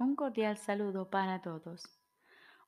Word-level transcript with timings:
Un 0.00 0.16
cordial 0.16 0.56
saludo 0.56 1.10
para 1.10 1.42
todos. 1.42 2.00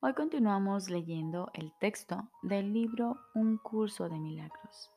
Hoy 0.00 0.12
continuamos 0.12 0.90
leyendo 0.90 1.50
el 1.54 1.72
texto 1.80 2.28
del 2.42 2.74
libro 2.74 3.16
Un 3.32 3.56
curso 3.56 4.10
de 4.10 4.18
milagros. 4.18 4.90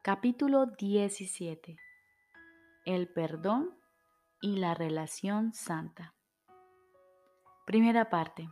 Capítulo 0.00 0.64
17. 0.64 1.76
El 2.86 3.12
perdón 3.12 3.76
y 4.40 4.56
la 4.56 4.72
relación 4.72 5.52
santa. 5.52 6.14
Primera 7.66 8.08
parte. 8.08 8.48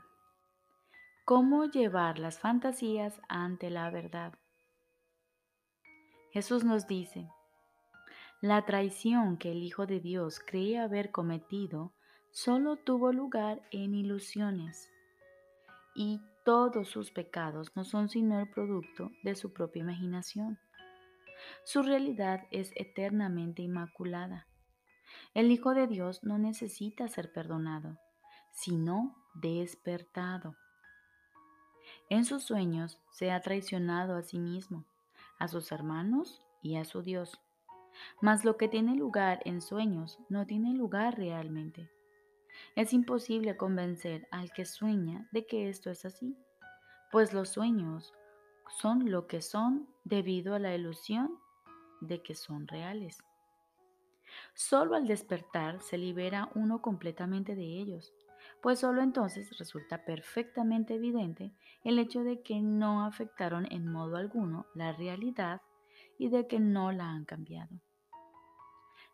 ¿Cómo 1.25 1.65
llevar 1.65 2.19
las 2.19 2.39
fantasías 2.39 3.19
ante 3.31 3.71
la 3.71 3.89
verdad? 3.89 4.35
Jesús 6.33 6.65
nos 6.65 6.87
dice, 6.87 7.31
la 8.43 8.67
traición 8.67 9.39
que 9.39 9.53
el 9.53 9.63
Hijo 9.63 9.87
de 9.87 10.01
Dios 10.01 10.39
creía 10.39 10.85
haber 10.85 11.13
cometido 11.13 11.95
solo 12.31 12.77
tuvo 12.77 13.13
lugar 13.13 13.63
en 13.71 13.95
ilusiones 13.95 14.91
y 15.95 16.21
todos 16.45 16.89
sus 16.89 17.11
pecados 17.11 17.73
no 17.75 17.85
son 17.85 18.09
sino 18.09 18.41
el 18.41 18.49
producto 18.49 19.11
de 19.23 19.35
su 19.35 19.53
propia 19.53 19.81
imaginación. 19.81 20.59
Su 21.65 21.83
realidad 21.83 22.47
es 22.51 22.73
eternamente 22.77 23.63
inmaculada. 23.63 24.47
El 25.35 25.51
Hijo 25.51 25.75
de 25.75 25.87
Dios 25.87 26.23
no 26.23 26.39
necesita 26.39 27.09
ser 27.09 27.33
perdonado, 27.33 27.99
sino 28.53 29.17
despertado. 29.35 30.57
En 32.09 32.25
sus 32.25 32.45
sueños 32.45 33.01
se 33.11 33.31
ha 33.31 33.41
traicionado 33.41 34.17
a 34.17 34.23
sí 34.23 34.39
mismo, 34.39 34.85
a 35.39 35.49
sus 35.49 35.73
hermanos 35.73 36.43
y 36.63 36.77
a 36.77 36.85
su 36.85 37.03
Dios. 37.03 37.41
Mas 38.21 38.45
lo 38.45 38.57
que 38.57 38.69
tiene 38.69 38.95
lugar 38.95 39.41
en 39.45 39.61
sueños 39.61 40.19
no 40.29 40.47
tiene 40.47 40.75
lugar 40.75 41.17
realmente. 41.17 41.91
Es 42.77 42.93
imposible 42.93 43.57
convencer 43.57 44.29
al 44.31 44.53
que 44.53 44.65
sueña 44.65 45.29
de 45.33 45.47
que 45.47 45.69
esto 45.69 45.91
es 45.91 46.05
así, 46.05 46.37
pues 47.11 47.33
los 47.33 47.49
sueños 47.49 48.13
son 48.79 49.11
lo 49.11 49.27
que 49.27 49.43
son 49.43 49.89
debido 50.05 50.55
a 50.55 50.59
la 50.59 50.75
ilusión 50.75 51.39
de 52.01 52.23
que 52.23 52.35
son 52.35 52.69
reales. 52.69 53.19
Solo 54.55 54.95
al 54.95 55.07
despertar 55.07 55.81
se 55.83 55.99
libera 55.99 56.51
uno 56.55 56.81
completamente 56.81 57.55
de 57.55 57.65
ellos, 57.65 58.13
pues 58.63 58.81
solo 58.81 59.03
entonces 59.03 59.57
resulta 59.59 60.05
perfectamente 60.05 60.95
evidente 60.95 61.53
el 61.83 61.99
hecho 61.99 62.23
de 62.23 62.43
que 62.43 62.61
no 62.61 63.05
afectaron 63.05 63.67
en 63.71 63.91
modo 63.91 64.17
alguno 64.17 64.67
la 64.75 64.93
realidad 64.93 65.63
y 66.19 66.29
de 66.29 66.47
que 66.47 66.61
no 66.61 66.93
la 66.93 67.11
han 67.11 67.25
cambiado. 67.25 67.81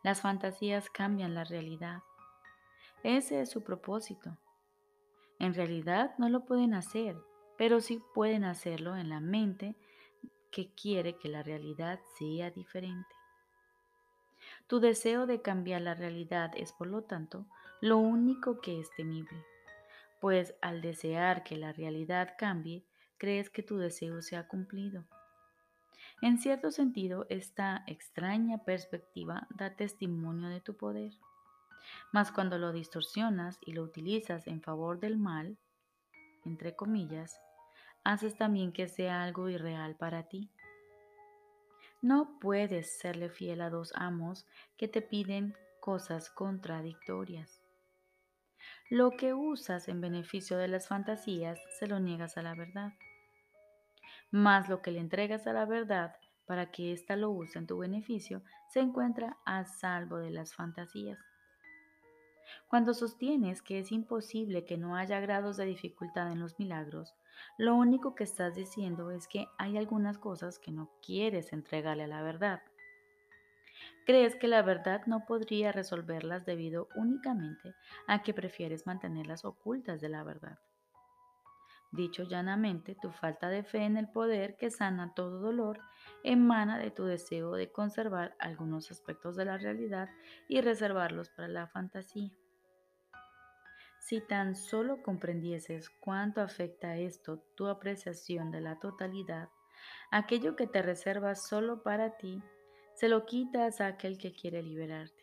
Las 0.03 0.21
fantasías 0.21 0.91
cambian 0.91 1.35
la 1.35 1.45
realidad, 1.45 2.03
ese 3.07 3.41
es 3.41 3.51
su 3.51 3.63
propósito. 3.63 4.37
En 5.39 5.55
realidad 5.55 6.17
no 6.19 6.29
lo 6.29 6.45
pueden 6.45 6.75
hacer, 6.75 7.17
pero 7.57 7.81
sí 7.81 8.03
pueden 8.15 8.43
hacerlo 8.43 8.97
en 8.97 9.09
la 9.09 9.21
mente 9.21 9.77
que 10.51 10.75
quiere 10.75 11.17
que 11.17 11.29
la 11.29 11.45
realidad 11.45 12.01
sea 12.19 12.51
diferente. 12.51 13.15
Tu 14.67 14.81
deseo 14.81 15.27
de 15.27 15.41
cambiar 15.41 15.83
la 15.83 15.95
realidad 15.95 16.51
es, 16.57 16.73
por 16.73 16.89
lo 16.89 17.03
tanto, 17.05 17.47
lo 17.81 17.99
único 17.99 18.61
que 18.61 18.81
es 18.81 18.91
temible, 18.97 19.45
pues 20.21 20.57
al 20.61 20.81
desear 20.81 21.45
que 21.45 21.57
la 21.57 21.73
realidad 21.73 22.35
cambie, 22.37 22.85
crees 23.19 23.51
que 23.51 23.63
tu 23.63 23.77
deseo 23.77 24.21
se 24.21 24.37
ha 24.37 24.49
cumplido. 24.49 25.05
En 26.23 26.39
cierto 26.39 26.73
sentido, 26.73 27.27
esta 27.29 27.85
extraña 27.87 28.65
perspectiva 28.65 29.47
da 29.55 29.77
testimonio 29.77 30.49
de 30.49 30.61
tu 30.61 30.77
poder. 30.77 31.13
Mas 32.13 32.33
cuando 32.33 32.59
lo 32.59 32.73
distorsionas 32.73 33.59
y 33.61 33.73
lo 33.73 33.83
utilizas 33.83 34.47
en 34.47 34.63
favor 34.63 35.01
del 35.01 35.17
mal, 35.17 35.59
entre 36.45 36.75
comillas, 36.75 37.41
haces 38.05 38.37
también 38.37 38.73
que 38.73 38.89
sea 38.89 39.23
algo 39.23 39.49
irreal 39.49 39.97
para 39.97 40.29
ti. 40.29 40.51
No 42.03 42.39
puedes 42.41 42.99
serle 42.99 43.31
fiel 43.31 43.61
a 43.61 43.71
dos 43.71 43.93
amos 43.97 44.47
que 44.77 44.87
te 44.87 45.03
piden 45.03 45.57
cosas 45.81 46.31
contradictorias. 46.31 47.61
Lo 48.91 49.11
que 49.11 49.35
usas 49.35 49.89
en 49.89 50.01
beneficio 50.01 50.59
de 50.59 50.69
las 50.69 50.87
fantasías 50.87 51.59
se 51.79 51.87
lo 51.87 51.99
niegas 51.99 52.37
a 52.37 52.43
la 52.43 52.55
verdad. 52.55 52.93
Mas 54.31 54.69
lo 54.69 54.83
que 54.83 54.93
le 54.93 55.01
entregas 55.01 55.47
a 55.47 55.53
la 55.53 55.65
verdad 55.65 56.17
para 56.47 56.71
que 56.71 56.93
ésta 56.93 57.17
lo 57.17 57.31
use 57.31 57.59
en 57.59 57.67
tu 57.67 57.79
beneficio 57.79 58.43
se 58.69 58.81
encuentra 58.81 59.37
a 59.45 59.65
salvo 59.65 60.19
de 60.19 60.31
las 60.31 60.55
fantasías. 60.55 61.19
Cuando 62.69 62.95
sostienes 62.95 63.63
que 63.63 63.79
es 63.79 63.93
imposible 63.93 64.65
que 64.65 64.77
no 64.77 64.97
haya 64.97 65.21
grados 65.21 65.57
de 65.57 65.67
dificultad 65.67 66.31
en 66.33 66.41
los 66.41 66.59
milagros, 66.59 67.15
lo 67.59 67.75
único 67.75 68.15
que 68.15 68.25
estás 68.25 68.55
diciendo 68.55 69.11
es 69.11 69.29
que 69.29 69.47
hay 69.59 69.77
algunas 69.77 70.19
cosas 70.19 70.59
que 70.59 70.73
no 70.73 70.91
quieres 71.03 71.53
entregarle 71.53 72.05
a 72.05 72.09
la 72.09 72.23
verdad. 72.23 72.63
Crees 74.07 74.37
que 74.37 74.49
la 74.49 74.63
verdad 74.63 75.03
no 75.07 75.27
podría 75.27 75.73
resolverlas 75.73 76.47
debido 76.47 76.89
únicamente 76.95 77.75
a 78.07 78.23
que 78.23 78.33
prefieres 78.33 78.87
mantenerlas 78.87 79.45
ocultas 79.45 80.01
de 80.01 80.09
la 80.09 80.23
verdad. 80.23 80.59
Dicho 81.93 82.25
llanamente, 82.25 82.97
tu 83.01 83.11
falta 83.11 83.49
de 83.49 83.65
fe 83.65 83.85
en 83.85 83.97
el 83.97 84.09
poder 84.09 84.57
que 84.57 84.71
sana 84.71 85.13
todo 85.15 85.41
dolor 85.41 85.81
emana 86.27 86.77
de 86.79 86.91
tu 86.91 87.05
deseo 87.05 87.53
de 87.53 87.71
conservar 87.71 88.35
algunos 88.41 88.91
aspectos 88.91 89.37
de 89.37 89.45
la 89.45 89.59
realidad 89.59 90.09
y 90.49 90.61
reservarlos 90.61 91.31
para 91.31 91.47
la 91.47 91.69
fantasía. 91.69 92.33
Si 94.01 94.21
tan 94.21 94.57
solo 94.57 95.03
comprendieses 95.03 95.89
cuánto 95.89 96.41
afecta 96.41 96.97
esto 96.97 97.39
tu 97.55 97.69
apreciación 97.69 98.51
de 98.51 98.61
la 98.61 98.79
totalidad, 98.81 99.49
aquello 100.11 100.57
que 100.57 100.67
te 100.67 100.83
reservas 100.83 101.47
solo 101.47 101.85
para 101.85 102.17
ti, 102.17 102.43
se 102.95 103.09
lo 103.09 103.25
quitas 103.25 103.81
a 103.81 103.87
aquel 103.87 104.19
que 104.19 104.33
quiere 104.33 104.63
liberarte. 104.63 105.23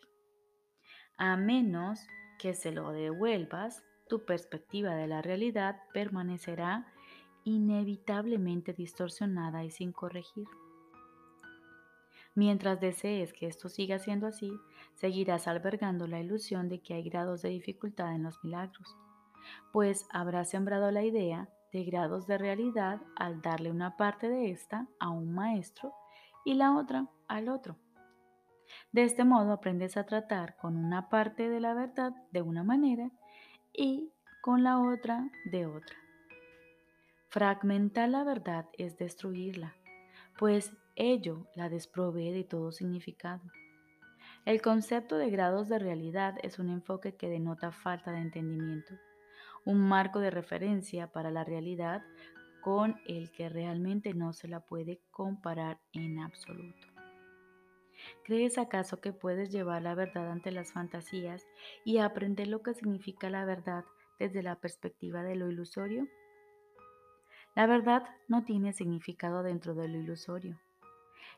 A 1.18 1.36
menos 1.36 2.00
que 2.38 2.54
se 2.54 2.72
lo 2.72 2.92
devuelvas, 2.92 3.82
tu 4.08 4.24
perspectiva 4.24 4.94
de 4.94 5.06
la 5.06 5.20
realidad 5.20 5.82
permanecerá 5.92 6.86
inevitablemente 7.44 8.72
distorsionada 8.72 9.64
y 9.64 9.70
sin 9.70 9.92
corregir. 9.92 10.46
Mientras 12.34 12.80
desees 12.80 13.32
que 13.32 13.46
esto 13.46 13.68
siga 13.68 13.98
siendo 13.98 14.26
así, 14.26 14.52
seguirás 14.94 15.46
albergando 15.46 16.08
la 16.08 16.20
ilusión 16.20 16.68
de 16.68 16.80
que 16.80 16.94
hay 16.94 17.02
grados 17.04 17.42
de 17.42 17.50
dificultad 17.50 18.12
en 18.14 18.24
los 18.24 18.42
milagros, 18.42 18.96
pues 19.72 20.06
habrás 20.10 20.50
sembrado 20.50 20.90
la 20.90 21.04
idea 21.04 21.48
de 21.72 21.84
grados 21.84 22.26
de 22.26 22.38
realidad 22.38 23.00
al 23.16 23.40
darle 23.40 23.70
una 23.70 23.96
parte 23.96 24.28
de 24.28 24.50
esta 24.50 24.88
a 24.98 25.10
un 25.10 25.32
maestro 25.32 25.92
y 26.44 26.54
la 26.54 26.76
otra 26.76 27.08
al 27.28 27.48
otro. 27.48 27.76
De 28.90 29.04
este 29.04 29.24
modo 29.24 29.52
aprendes 29.52 29.96
a 29.96 30.06
tratar 30.06 30.56
con 30.56 30.76
una 30.76 31.08
parte 31.08 31.48
de 31.48 31.60
la 31.60 31.74
verdad 31.74 32.12
de 32.32 32.42
una 32.42 32.64
manera 32.64 33.10
y 33.72 34.12
con 34.42 34.62
la 34.62 34.80
otra 34.80 35.30
de 35.44 35.66
otra. 35.66 35.96
Fragmentar 37.28 38.08
la 38.08 38.24
verdad 38.24 38.66
es 38.78 38.96
destruirla, 38.96 39.74
pues 40.38 40.72
ello 40.96 41.46
la 41.54 41.68
desprovee 41.68 42.32
de 42.32 42.44
todo 42.44 42.72
significado. 42.72 43.42
El 44.44 44.60
concepto 44.60 45.16
de 45.16 45.30
grados 45.30 45.68
de 45.68 45.78
realidad 45.78 46.36
es 46.42 46.58
un 46.58 46.68
enfoque 46.68 47.16
que 47.16 47.28
denota 47.28 47.72
falta 47.72 48.12
de 48.12 48.18
entendimiento, 48.18 48.94
un 49.64 49.80
marco 49.80 50.20
de 50.20 50.30
referencia 50.30 51.06
para 51.12 51.30
la 51.30 51.44
realidad 51.44 52.02
con 52.60 52.96
el 53.06 53.30
que 53.30 53.48
realmente 53.48 54.14
no 54.14 54.32
se 54.32 54.48
la 54.48 54.60
puede 54.60 55.00
comparar 55.10 55.80
en 55.92 56.18
absoluto. 56.18 56.86
¿Crees 58.24 58.58
acaso 58.58 59.00
que 59.00 59.12
puedes 59.12 59.50
llevar 59.50 59.82
la 59.82 59.94
verdad 59.94 60.30
ante 60.30 60.50
las 60.50 60.72
fantasías 60.72 61.46
y 61.84 61.98
aprender 61.98 62.48
lo 62.48 62.62
que 62.62 62.74
significa 62.74 63.30
la 63.30 63.44
verdad 63.44 63.84
desde 64.18 64.42
la 64.42 64.56
perspectiva 64.56 65.22
de 65.22 65.36
lo 65.36 65.50
ilusorio? 65.50 66.06
La 67.54 67.66
verdad 67.66 68.02
no 68.28 68.44
tiene 68.44 68.72
significado 68.72 69.42
dentro 69.42 69.74
de 69.74 69.88
lo 69.88 69.98
ilusorio. 69.98 70.58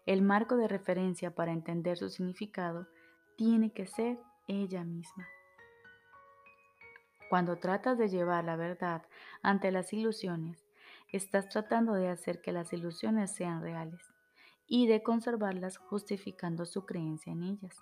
El 0.07 0.23
marco 0.23 0.57
de 0.57 0.69
referencia 0.69 1.35
para 1.35 1.53
entender 1.53 1.99
su 1.99 2.09
significado 2.09 2.87
tiene 3.37 3.73
que 3.73 3.87
ser 3.87 4.19
ella 4.47 4.85
misma. 4.85 5.27
Cuando 7.29 7.57
tratas 7.57 7.99
de 7.99 8.09
llevar 8.09 8.45
la 8.45 8.55
verdad 8.55 9.03
ante 9.43 9.73
las 9.73 9.93
ilusiones, 9.93 10.65
estás 11.11 11.49
tratando 11.49 11.95
de 11.95 12.09
hacer 12.09 12.41
que 12.41 12.53
las 12.53 12.73
ilusiones 12.73 13.33
sean 13.33 13.61
reales 13.61 14.01
y 14.69 14.87
de 14.87 15.03
conservarlas 15.03 15.77
justificando 15.77 16.67
su 16.67 16.87
creencia 16.87 17.33
en 17.33 17.43
ellas. 17.43 17.77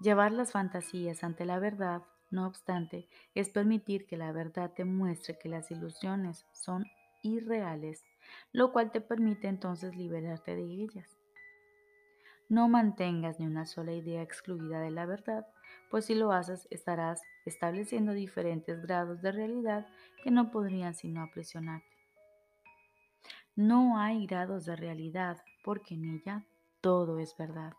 Llevar 0.00 0.32
las 0.32 0.50
fantasías 0.50 1.22
ante 1.22 1.44
la 1.44 1.60
verdad, 1.60 2.02
no 2.30 2.46
obstante, 2.46 3.08
es 3.36 3.50
permitir 3.50 4.06
que 4.06 4.16
la 4.16 4.32
verdad 4.32 4.72
te 4.74 4.84
muestre 4.84 5.38
que 5.38 5.48
las 5.48 5.70
ilusiones 5.70 6.44
son 6.52 6.84
irreales, 7.22 8.04
lo 8.52 8.72
cual 8.72 8.90
te 8.90 9.00
permite 9.00 9.48
entonces 9.48 9.96
liberarte 9.96 10.54
de 10.56 10.62
ellas. 10.62 11.18
No 12.48 12.68
mantengas 12.68 13.40
ni 13.40 13.46
una 13.46 13.64
sola 13.64 13.92
idea 13.92 14.22
excluida 14.22 14.80
de 14.80 14.90
la 14.90 15.06
verdad, 15.06 15.46
pues 15.90 16.04
si 16.04 16.14
lo 16.14 16.32
haces 16.32 16.68
estarás 16.70 17.22
estableciendo 17.46 18.12
diferentes 18.12 18.82
grados 18.82 19.22
de 19.22 19.32
realidad 19.32 19.86
que 20.22 20.30
no 20.30 20.50
podrían 20.50 20.94
sino 20.94 21.22
aprisionarte. 21.22 21.96
No 23.56 23.98
hay 23.98 24.26
grados 24.26 24.66
de 24.66 24.76
realidad 24.76 25.42
porque 25.62 25.94
en 25.94 26.04
ella 26.04 26.44
todo 26.80 27.18
es 27.18 27.36
verdad. 27.36 27.72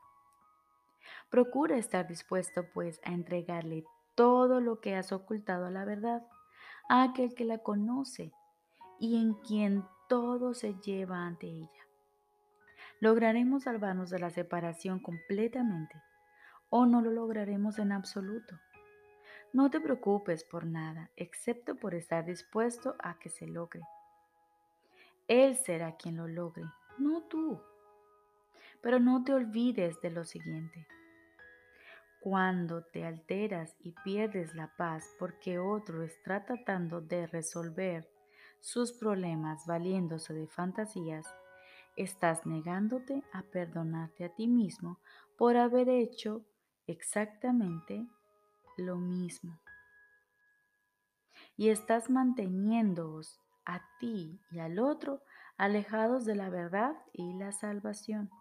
Procura 1.30 1.78
estar 1.78 2.08
dispuesto 2.08 2.66
pues 2.74 3.00
a 3.04 3.12
entregarle 3.12 3.84
todo 4.16 4.62
lo 4.62 4.80
que 4.80 4.96
has 4.96 5.12
ocultado 5.12 5.66
a 5.66 5.72
la 5.72 5.86
verdad, 5.86 6.26
a 6.90 7.04
aquel 7.04 7.36
que 7.36 7.46
la 7.46 7.60
conoce 7.60 8.32
y 9.00 9.22
en 9.22 9.34
quien 9.34 9.84
todo 10.08 10.54
se 10.54 10.76
lleva 10.82 11.26
ante 11.26 11.48
ella. 11.48 11.86
¿Lograremos 13.00 13.64
salvarnos 13.64 14.10
de 14.10 14.20
la 14.20 14.30
separación 14.30 15.00
completamente 15.00 16.02
o 16.70 16.86
no 16.86 17.02
lo 17.02 17.12
lograremos 17.12 17.78
en 17.80 17.92
absoluto? 17.92 18.60
No 19.54 19.70
te 19.70 19.80
preocupes 19.80 20.44
por 20.44 20.66
nada, 20.66 21.10
excepto 21.16 21.76
por 21.76 21.96
estar 21.96 22.26
dispuesto 22.26 22.96
a 23.00 23.18
que 23.20 23.30
se 23.30 23.48
logre. 23.48 23.82
Él 25.28 25.56
será 25.56 25.96
quien 25.96 26.18
lo 26.18 26.28
logre, 26.28 26.66
no 26.98 27.24
tú. 27.24 27.62
Pero 28.82 29.00
no 29.00 29.24
te 29.24 29.34
olvides 29.34 30.00
de 30.02 30.12
lo 30.12 30.24
siguiente. 30.24 30.88
Cuando 32.20 32.84
te 32.84 33.06
alteras 33.06 33.76
y 33.80 33.94
pierdes 34.04 34.56
la 34.56 34.76
paz 34.78 35.16
porque 35.20 35.60
otro 35.60 36.04
está 36.04 36.44
tratando 36.46 37.02
de 37.02 37.28
resolver 37.28 38.15
sus 38.66 38.94
problemas 38.94 39.68
valiéndose 39.68 40.34
de 40.34 40.48
fantasías, 40.48 41.32
estás 41.96 42.48
negándote 42.48 43.24
a 43.32 43.44
perdonarte 43.44 44.26
a 44.26 44.30
ti 44.30 44.48
mismo 44.48 45.00
por 45.38 45.56
haber 45.56 45.88
hecho 45.88 46.44
exactamente 46.88 48.08
lo 48.76 48.96
mismo. 48.96 49.60
Y 51.56 51.70
estás 51.70 52.10
manteniéndoos 52.10 53.40
a 53.66 53.84
ti 54.00 54.42
y 54.50 54.58
al 54.58 54.80
otro 54.80 55.22
alejados 55.58 56.26
de 56.26 56.34
la 56.34 56.50
verdad 56.50 56.96
y 57.14 57.36
la 57.36 57.52
salvación. 57.52 58.32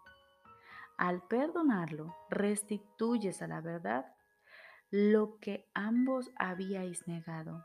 Al 0.97 1.21
perdonarlo, 1.27 2.15
restituyes 2.31 3.43
a 3.43 3.47
la 3.47 3.61
verdad 3.61 4.07
lo 4.89 5.37
que 5.37 5.69
ambos 5.75 6.31
habíais 6.35 7.07
negado 7.07 7.63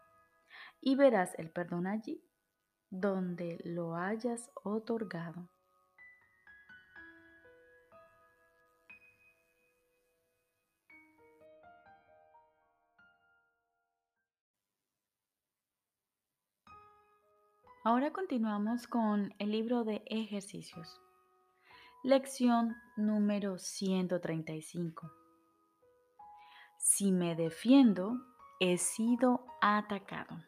y 0.82 0.94
verás 0.94 1.34
el 1.38 1.50
perdón 1.50 1.86
allí 1.86 2.22
donde 2.90 3.58
lo 3.64 3.94
hayas 3.94 4.50
otorgado. 4.64 5.48
Ahora 17.82 18.12
continuamos 18.12 18.86
con 18.86 19.34
el 19.38 19.52
libro 19.52 19.84
de 19.84 20.02
ejercicios. 20.04 21.00
Lección 22.02 22.76
número 22.96 23.56
135. 23.56 25.10
Si 26.78 27.10
me 27.10 27.34
defiendo, 27.34 28.18
he 28.60 28.76
sido 28.76 29.46
atacado. 29.62 30.44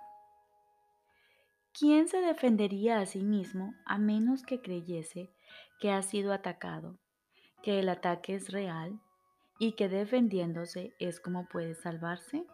¿Quién 1.83 2.07
se 2.07 2.21
defendería 2.21 3.01
a 3.01 3.07
sí 3.07 3.25
mismo 3.25 3.75
a 3.85 3.99
menos 3.99 4.45
que 4.45 4.61
creyese 4.61 5.33
que 5.81 5.91
ha 5.91 6.01
sido 6.03 6.33
atacado, 6.33 6.97
que 7.61 7.81
el 7.81 7.89
ataque 7.89 8.37
es 8.37 8.53
real 8.53 9.01
y 9.59 9.73
que 9.73 9.89
defendiéndose 9.89 10.95
es 11.01 11.19
como 11.19 11.49
puede 11.49 11.75
salvarse? 11.75 12.47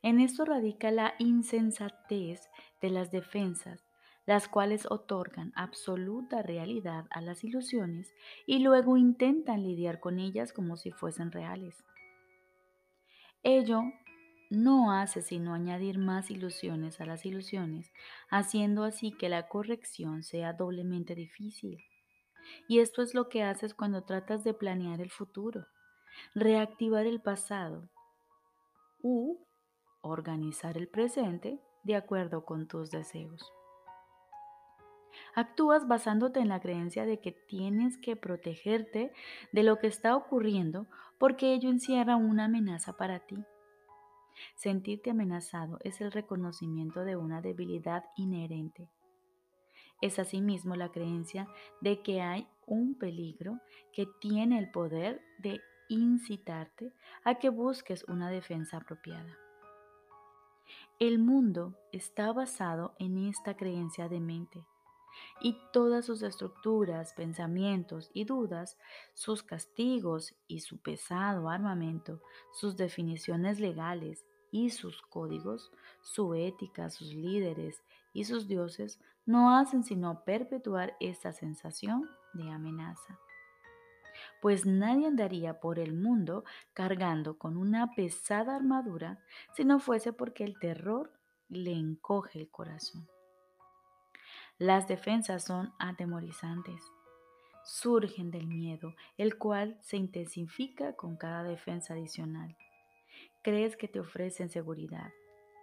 En 0.00 0.20
esto 0.20 0.46
radica 0.46 0.90
la 0.90 1.16
insensatez 1.18 2.48
de 2.80 2.88
las 2.88 3.10
defensas, 3.10 3.84
las 4.24 4.48
cuales 4.48 4.86
otorgan 4.90 5.52
absoluta 5.54 6.40
realidad 6.40 7.04
a 7.10 7.20
las 7.20 7.44
ilusiones 7.44 8.14
y 8.46 8.60
luego 8.60 8.96
intentan 8.96 9.62
lidiar 9.62 10.00
con 10.00 10.18
ellas 10.18 10.54
como 10.54 10.78
si 10.78 10.92
fuesen 10.92 11.30
reales. 11.30 11.84
Ello 13.42 13.82
no 14.54 14.92
hace 14.92 15.22
sino 15.22 15.54
añadir 15.54 15.98
más 15.98 16.30
ilusiones 16.30 17.00
a 17.00 17.06
las 17.06 17.24
ilusiones, 17.26 17.92
haciendo 18.30 18.84
así 18.84 19.12
que 19.12 19.28
la 19.28 19.48
corrección 19.48 20.22
sea 20.22 20.52
doblemente 20.52 21.14
difícil. 21.14 21.84
Y 22.68 22.80
esto 22.80 23.02
es 23.02 23.14
lo 23.14 23.28
que 23.28 23.42
haces 23.42 23.74
cuando 23.74 24.04
tratas 24.04 24.44
de 24.44 24.54
planear 24.54 25.00
el 25.00 25.10
futuro, 25.10 25.66
reactivar 26.34 27.06
el 27.06 27.20
pasado 27.20 27.88
u 29.02 29.38
organizar 30.02 30.76
el 30.76 30.88
presente 30.88 31.58
de 31.82 31.96
acuerdo 31.96 32.44
con 32.44 32.68
tus 32.68 32.90
deseos. 32.90 33.52
Actúas 35.34 35.86
basándote 35.86 36.40
en 36.40 36.48
la 36.48 36.60
creencia 36.60 37.06
de 37.06 37.20
que 37.20 37.32
tienes 37.32 37.98
que 37.98 38.16
protegerte 38.16 39.12
de 39.52 39.62
lo 39.62 39.78
que 39.78 39.86
está 39.86 40.16
ocurriendo 40.16 40.86
porque 41.18 41.54
ello 41.54 41.70
encierra 41.70 42.16
una 42.16 42.44
amenaza 42.44 42.96
para 42.96 43.20
ti. 43.20 43.44
Sentirte 44.56 45.10
amenazado 45.10 45.78
es 45.82 46.00
el 46.00 46.12
reconocimiento 46.12 47.04
de 47.04 47.16
una 47.16 47.40
debilidad 47.40 48.04
inherente. 48.16 48.90
Es 50.00 50.18
asimismo 50.18 50.76
la 50.76 50.90
creencia 50.90 51.48
de 51.80 52.02
que 52.02 52.20
hay 52.20 52.46
un 52.66 52.98
peligro 52.98 53.60
que 53.92 54.06
tiene 54.20 54.58
el 54.58 54.70
poder 54.70 55.22
de 55.38 55.60
incitarte 55.88 56.92
a 57.24 57.36
que 57.36 57.48
busques 57.48 58.04
una 58.04 58.30
defensa 58.30 58.78
apropiada. 58.78 59.36
El 60.98 61.18
mundo 61.18 61.76
está 61.92 62.32
basado 62.32 62.94
en 62.98 63.18
esta 63.28 63.56
creencia 63.56 64.08
de 64.08 64.20
mente 64.20 64.64
y 65.40 65.58
todas 65.72 66.04
sus 66.04 66.22
estructuras, 66.22 67.12
pensamientos 67.14 68.10
y 68.12 68.24
dudas, 68.24 68.78
sus 69.14 69.42
castigos 69.42 70.34
y 70.46 70.60
su 70.60 70.78
pesado 70.78 71.48
armamento, 71.48 72.20
sus 72.52 72.76
definiciones 72.76 73.60
legales 73.60 74.24
y 74.50 74.70
sus 74.70 75.02
códigos, 75.02 75.72
su 76.00 76.34
ética, 76.34 76.90
sus 76.90 77.14
líderes 77.14 77.82
y 78.12 78.24
sus 78.24 78.46
dioses 78.46 79.00
no 79.26 79.56
hacen 79.56 79.84
sino 79.84 80.24
perpetuar 80.24 80.96
esta 81.00 81.32
sensación 81.32 82.08
de 82.34 82.50
amenaza 82.50 83.18
pues 84.40 84.66
nadie 84.66 85.06
andaría 85.06 85.60
por 85.60 85.78
el 85.78 85.92
mundo 85.92 86.44
cargando 86.72 87.38
con 87.38 87.56
una 87.56 87.94
pesada 87.94 88.56
armadura 88.56 89.18
si 89.54 89.64
no 89.64 89.78
fuese 89.78 90.12
porque 90.12 90.44
el 90.44 90.58
terror 90.58 91.12
le 91.48 91.72
encoge 91.72 92.40
el 92.40 92.50
corazón. 92.50 93.08
Las 94.58 94.86
defensas 94.86 95.44
son 95.44 95.72
atemorizantes. 95.80 96.80
Surgen 97.64 98.30
del 98.30 98.46
miedo, 98.46 98.94
el 99.16 99.36
cual 99.36 99.76
se 99.80 99.96
intensifica 99.96 100.94
con 100.94 101.16
cada 101.16 101.42
defensa 101.42 101.94
adicional. 101.94 102.56
Crees 103.42 103.76
que 103.76 103.88
te 103.88 103.98
ofrecen 103.98 104.50
seguridad. 104.50 105.10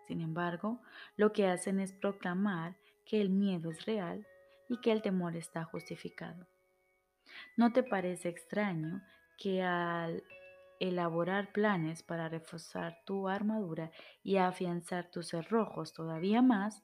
Sin 0.08 0.20
embargo, 0.20 0.82
lo 1.16 1.32
que 1.32 1.48
hacen 1.48 1.80
es 1.80 1.94
proclamar 1.94 2.76
que 3.06 3.22
el 3.22 3.30
miedo 3.30 3.72
es 3.72 3.86
real 3.86 4.28
y 4.68 4.82
que 4.82 4.92
el 4.92 5.02
temor 5.02 5.38
está 5.38 5.64
justificado. 5.64 6.48
¿No 7.56 7.72
te 7.72 7.84
parece 7.84 8.28
extraño 8.28 9.02
que 9.38 9.64
al 9.64 10.24
elaborar 10.82 11.54
planes 11.54 12.04
para 12.04 12.28
reforzar 12.28 13.00
tu 13.06 13.30
armadura 13.30 13.92
y 14.24 14.38
afianzar 14.38 15.10
tus 15.12 15.30
cerrojos 15.30 15.94
todavía 15.94 16.42
más, 16.42 16.84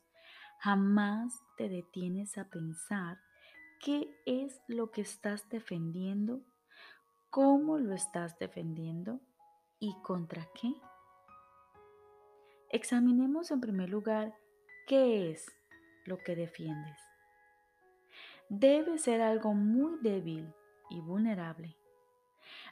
jamás 0.60 1.42
te 1.58 1.70
detienes 1.70 2.38
a 2.38 2.50
pensar 2.50 3.20
qué 3.80 4.10
es 4.26 4.62
lo 4.68 4.92
que 4.92 5.02
estás 5.02 5.48
defendiendo, 5.50 6.42
cómo 7.30 7.78
lo 7.78 7.94
estás 7.94 8.38
defendiendo 8.40 9.20
y 9.80 9.96
contra 10.04 10.48
qué? 10.60 10.74
Examinemos 12.70 13.52
en 13.52 13.62
primer 13.62 13.90
lugar 13.90 14.36
qué 14.88 15.32
es 15.32 15.46
lo 16.06 16.18
que 16.18 16.36
defiendes 16.36 16.98
debe 18.50 18.98
ser 18.98 19.22
algo 19.22 19.54
muy 19.54 19.98
débil 20.02 20.54
y 20.90 21.02
vulnerable. 21.02 21.78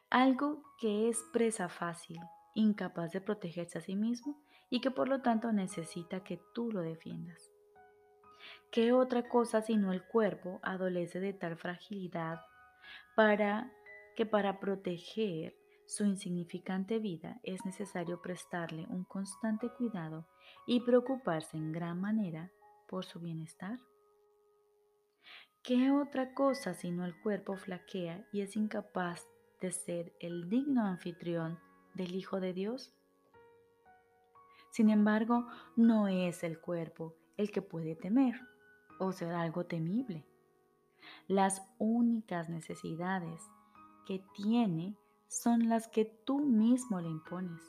Algo 0.10 0.64
que 0.80 1.10
es 1.10 1.24
presa 1.34 1.70
fácil, 1.70 2.20
incapaz 2.54 3.12
de 3.12 3.22
protegerse 3.22 3.80
a 3.80 3.82
sí 3.82 3.96
mismo 3.96 4.40
y 4.70 4.80
que 4.80 4.92
por 4.92 5.10
lo 5.10 5.22
tanto 5.22 5.52
necesita 5.52 6.24
que 6.24 6.40
tú 6.54 6.72
lo 6.72 6.82
defiendas. 6.82 7.52
¿Qué 8.76 8.92
otra 8.92 9.30
cosa 9.30 9.62
sino 9.62 9.94
el 9.94 10.04
cuerpo 10.04 10.60
adolece 10.62 11.22
de 11.22 11.32
tal 11.32 11.56
fragilidad 11.56 12.42
para 13.16 13.72
que 14.18 14.26
para 14.26 14.60
proteger 14.60 15.56
su 15.86 16.04
insignificante 16.04 17.00
vida 17.00 17.40
es 17.44 17.64
necesario 17.64 18.22
prestarle 18.22 18.86
un 18.90 19.06
constante 19.06 19.70
cuidado 19.70 20.28
y 20.68 20.82
preocuparse 20.82 21.56
en 21.56 21.72
gran 21.72 22.02
manera 22.02 22.52
por 22.90 23.06
su 23.06 23.22
bienestar? 23.22 23.80
¿Qué 25.64 25.92
otra 25.92 26.34
cosa 26.34 26.74
sino 26.74 27.06
el 27.06 27.18
cuerpo 27.22 27.56
flaquea 27.56 28.28
y 28.34 28.42
es 28.42 28.58
incapaz 28.58 29.26
de 29.62 29.72
ser 29.72 30.12
el 30.20 30.50
digno 30.50 30.86
anfitrión 30.86 31.62
del 31.94 32.14
Hijo 32.14 32.42
de 32.42 32.52
Dios? 32.52 32.94
Sin 34.72 34.90
embargo, 34.90 35.48
no 35.78 36.10
es 36.10 36.44
el 36.44 36.60
cuerpo 36.60 37.16
el 37.38 37.52
que 37.52 37.62
puede 37.62 37.96
temer 37.96 38.36
o 39.00 39.12
ser 39.12 39.34
algo 39.34 39.66
temible. 39.66 40.26
Las 41.28 41.62
únicas 41.78 42.50
necesidades 42.50 43.42
que 44.06 44.24
tiene 44.36 44.96
son 45.28 45.70
las 45.70 45.88
que 45.88 46.06
tú 46.06 46.40
mismo 46.40 47.02
le 47.02 47.10
impones. 47.10 47.62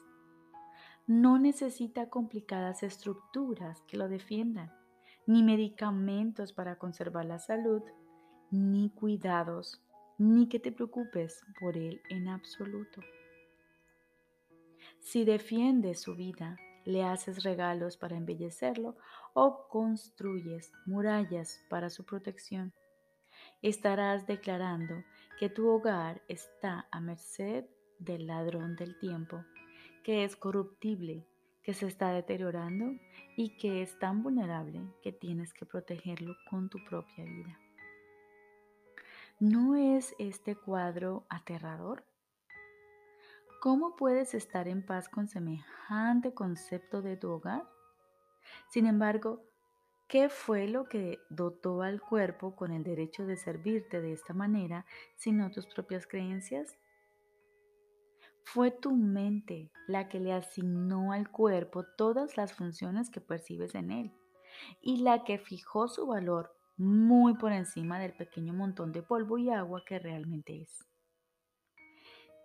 No 1.07 1.39
necesita 1.39 2.09
complicadas 2.09 2.83
estructuras 2.83 3.83
que 3.83 3.97
lo 3.97 4.09
defiendan, 4.09 4.73
ni 5.27 5.43
medicamentos 5.43 6.53
para 6.53 6.79
conservar 6.79 7.25
la 7.25 7.39
salud, 7.39 7.83
ni 8.51 8.91
cuidados, 8.91 9.83
ni 10.19 10.49
que 10.49 10.59
te 10.59 10.73
preocupes 10.73 11.45
por 11.61 11.77
él 11.77 12.01
en 12.09 12.29
absoluto. 12.29 13.01
Si 15.01 15.25
defiendes 15.25 16.01
su 16.01 16.15
vida, 16.15 16.57
le 16.87 17.05
haces 17.05 17.43
regalos 17.43 17.99
para 17.99 18.17
embellecerlo 18.17 18.97
o 19.35 19.69
construyes 19.69 20.73
murallas 20.87 21.61
para 21.69 21.91
su 21.91 22.05
protección. 22.07 22.73
Estarás 23.61 24.27
declarando 24.27 25.05
que 25.39 25.51
tu 25.51 25.69
hogar 25.69 26.23
está 26.29 26.89
a 26.91 27.01
merced 27.01 27.67
del 27.99 28.27
ladrón 28.27 28.77
del 28.77 28.99
tiempo, 28.99 29.45
que 30.03 30.25
es 30.25 30.37
corruptible, 30.37 31.27
que 31.63 31.75
se 31.75 31.87
está 31.87 32.13
deteriorando 32.13 32.93
y 33.37 33.57
que 33.59 33.83
es 33.83 33.99
tan 33.99 34.23
vulnerable 34.23 34.81
que 35.03 35.13
tienes 35.13 35.53
que 35.53 35.67
protegerlo 35.67 36.37
con 36.49 36.71
tu 36.71 36.79
propia 36.85 37.25
vida. 37.25 37.59
¿No 39.41 39.75
es 39.75 40.15
este 40.19 40.55
cuadro 40.55 41.27
aterrador? 41.29 42.05
¿Cómo 43.61 43.97
puedes 43.97 44.35
estar 44.35 44.69
en 44.69 44.85
paz 44.85 45.09
con 45.09 45.29
semejante 45.29 46.35
concepto 46.35 47.01
de 47.01 47.17
tu 47.17 47.31
hogar? 47.31 47.67
Sin 48.69 48.87
embargo, 48.87 49.43
¿qué 50.09 50.29
fue 50.29 50.69
lo 50.69 50.85
que 50.85 51.19
dotó 51.31 51.83
al 51.83 52.01
cuerpo 52.01 52.55
con 52.55 52.71
el 52.71 52.85
derecho 52.85 53.27
de 53.27 53.37
servirte 53.37 54.01
de 54.03 54.13
esta 54.13 54.35
manera, 54.35 54.85
sino 55.17 55.51
tus 55.51 55.67
propias 55.67 56.07
creencias? 56.07 56.77
Fue 58.45 58.71
tu 58.71 58.95
mente 58.95 59.73
la 59.89 60.09
que 60.09 60.21
le 60.21 60.33
asignó 60.33 61.13
al 61.13 61.31
cuerpo 61.31 61.85
todas 61.97 62.37
las 62.37 62.53
funciones 62.53 63.11
que 63.11 63.21
percibes 63.21 63.75
en 63.75 63.91
él 63.91 64.13
y 64.83 64.99
la 64.99 65.25
que 65.25 65.39
fijó 65.39 65.89
su 65.89 66.07
valor 66.07 66.55
muy 66.77 67.35
por 67.35 67.53
encima 67.53 67.99
del 67.99 68.13
pequeño 68.13 68.53
montón 68.53 68.93
de 68.93 69.03
polvo 69.03 69.39
y 69.39 69.51
agua 69.51 69.83
que 69.85 69.99
realmente 69.99 70.61
es. 70.61 70.87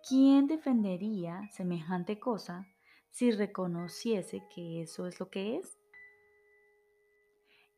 ¿Quién 0.08 0.48
defendería 0.48 1.48
semejante 1.52 2.18
cosa 2.18 2.66
si 3.12 3.30
reconociese 3.30 4.42
que 4.52 4.82
eso 4.82 5.06
es 5.06 5.20
lo 5.20 5.30
que 5.30 5.58
es? 5.58 5.78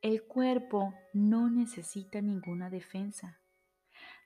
El 0.01 0.23
cuerpo 0.25 0.95
no 1.13 1.51
necesita 1.51 2.23
ninguna 2.23 2.71
defensa. 2.71 3.41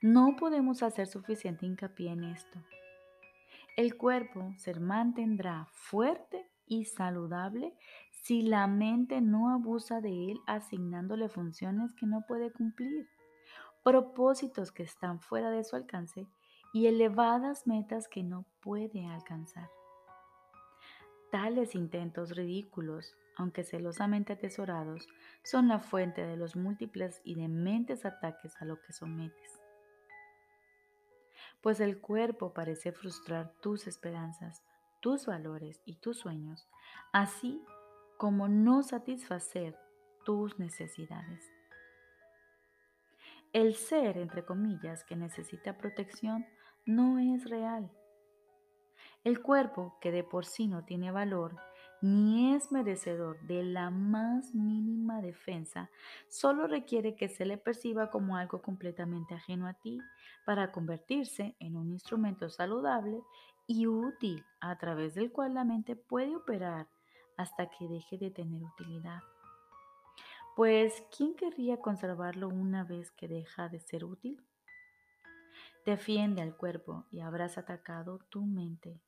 No 0.01 0.37
podemos 0.37 0.85
hacer 0.85 1.09
suficiente 1.09 1.67
hincapié 1.67 2.13
en 2.13 2.23
esto. 2.23 2.63
El 3.77 3.97
cuerpo 3.97 4.55
se 4.59 4.79
mantendrá 4.79 5.67
fuerte 5.73 6.49
y 6.67 6.85
saludable 6.85 7.75
si 8.13 8.43
la 8.43 8.69
mente 8.69 9.21
no 9.21 9.51
abusa 9.51 10.01
de 10.01 10.31
él 10.31 10.39
asignándole 10.47 11.29
funciones 11.29 11.95
que 11.95 12.07
no 12.07 12.25
puede 12.29 12.53
cumplir, 12.53 13.09
propósitos 13.83 14.71
que 14.71 14.85
están 14.85 15.21
fuera 15.21 15.51
de 15.51 15.65
su 15.65 15.75
alcance 15.75 16.29
y 16.73 16.87
elevadas 16.87 17.67
metas 17.67 18.09
que 18.09 18.23
no 18.23 18.45
puede 18.61 19.07
alcanzar. 19.07 19.71
Tales 21.31 21.75
intentos 21.75 22.37
ridículos, 22.37 23.15
aunque 23.37 23.63
celosamente 23.63 24.33
atesorados, 24.33 25.07
son 25.43 25.69
la 25.69 25.79
fuente 25.79 26.27
de 26.27 26.37
los 26.37 26.57
múltiples 26.57 27.21
y 27.25 27.35
dementes 27.35 28.05
ataques 28.05 28.57
a 28.61 28.65
lo 28.65 28.81
que 28.81 28.93
sometes. 28.93 29.61
Pues 31.61 31.81
el 31.81 32.01
cuerpo 32.01 32.55
parece 32.55 32.93
frustrar 32.93 33.53
tus 33.61 33.87
esperanzas, 33.87 34.63
tus 35.01 35.27
valores 35.27 35.81
y 35.85 35.97
tus 35.97 36.19
sueños, 36.19 36.67
así 37.13 37.63
como 38.17 38.49
no 38.49 38.83
satisfacer 38.83 39.77
tus 40.25 40.59
necesidades. 40.59 41.53
El 43.53 43.75
ser, 43.75 44.19
entre 44.19 44.45
comillas, 44.45 45.05
que 45.05 45.17
necesita 45.17 45.79
protección, 45.79 46.47
no 46.89 47.19
es 47.19 47.49
real. 47.51 47.93
El 49.23 49.43
cuerpo, 49.43 49.99
que 50.01 50.11
de 50.11 50.25
por 50.25 50.47
sí 50.47 50.69
no 50.69 50.87
tiene 50.87 51.11
valor, 51.11 51.55
ni 52.01 52.55
es 52.55 52.73
merecedor 52.73 53.39
de 53.43 53.63
la 53.63 53.91
más 53.91 54.55
mínima 54.55 55.21
defensa, 55.21 55.91
solo 56.29 56.67
requiere 56.67 57.15
que 57.15 57.29
se 57.29 57.45
le 57.45 57.59
perciba 57.59 58.11
como 58.11 58.37
algo 58.39 58.63
completamente 58.63 59.35
ajeno 59.35 59.67
a 59.67 59.75
ti 59.75 60.01
para 60.47 60.73
convertirse 60.73 61.57
en 61.61 61.77
un 61.77 61.91
instrumento 61.91 62.49
saludable 62.49 63.21
y 63.67 63.87
útil 63.87 64.43
a 64.61 64.79
través 64.79 65.15
del 65.15 65.31
cual 65.31 65.55
la 65.55 65.65
mente 65.65 65.95
puede 65.95 66.35
operar 66.35 66.89
hasta 67.37 67.69
que 67.69 67.87
deje 67.87 68.17
de 68.17 68.31
tener 68.31 68.63
utilidad. 68.63 69.21
Pues, 70.57 71.05
¿quién 71.15 71.35
querría 71.35 71.83
conservarlo 71.83 72.49
una 72.49 72.83
vez 72.83 73.11
que 73.11 73.29
deja 73.29 73.69
de 73.69 73.79
ser 73.79 74.07
útil? 74.07 74.48
Defiende 75.85 76.43
al 76.43 76.57
cuerpo 76.57 77.07
y 77.11 77.21
habrás 77.21 77.57
atacado 77.57 78.19
tu 78.29 78.45
mente, 78.45 79.01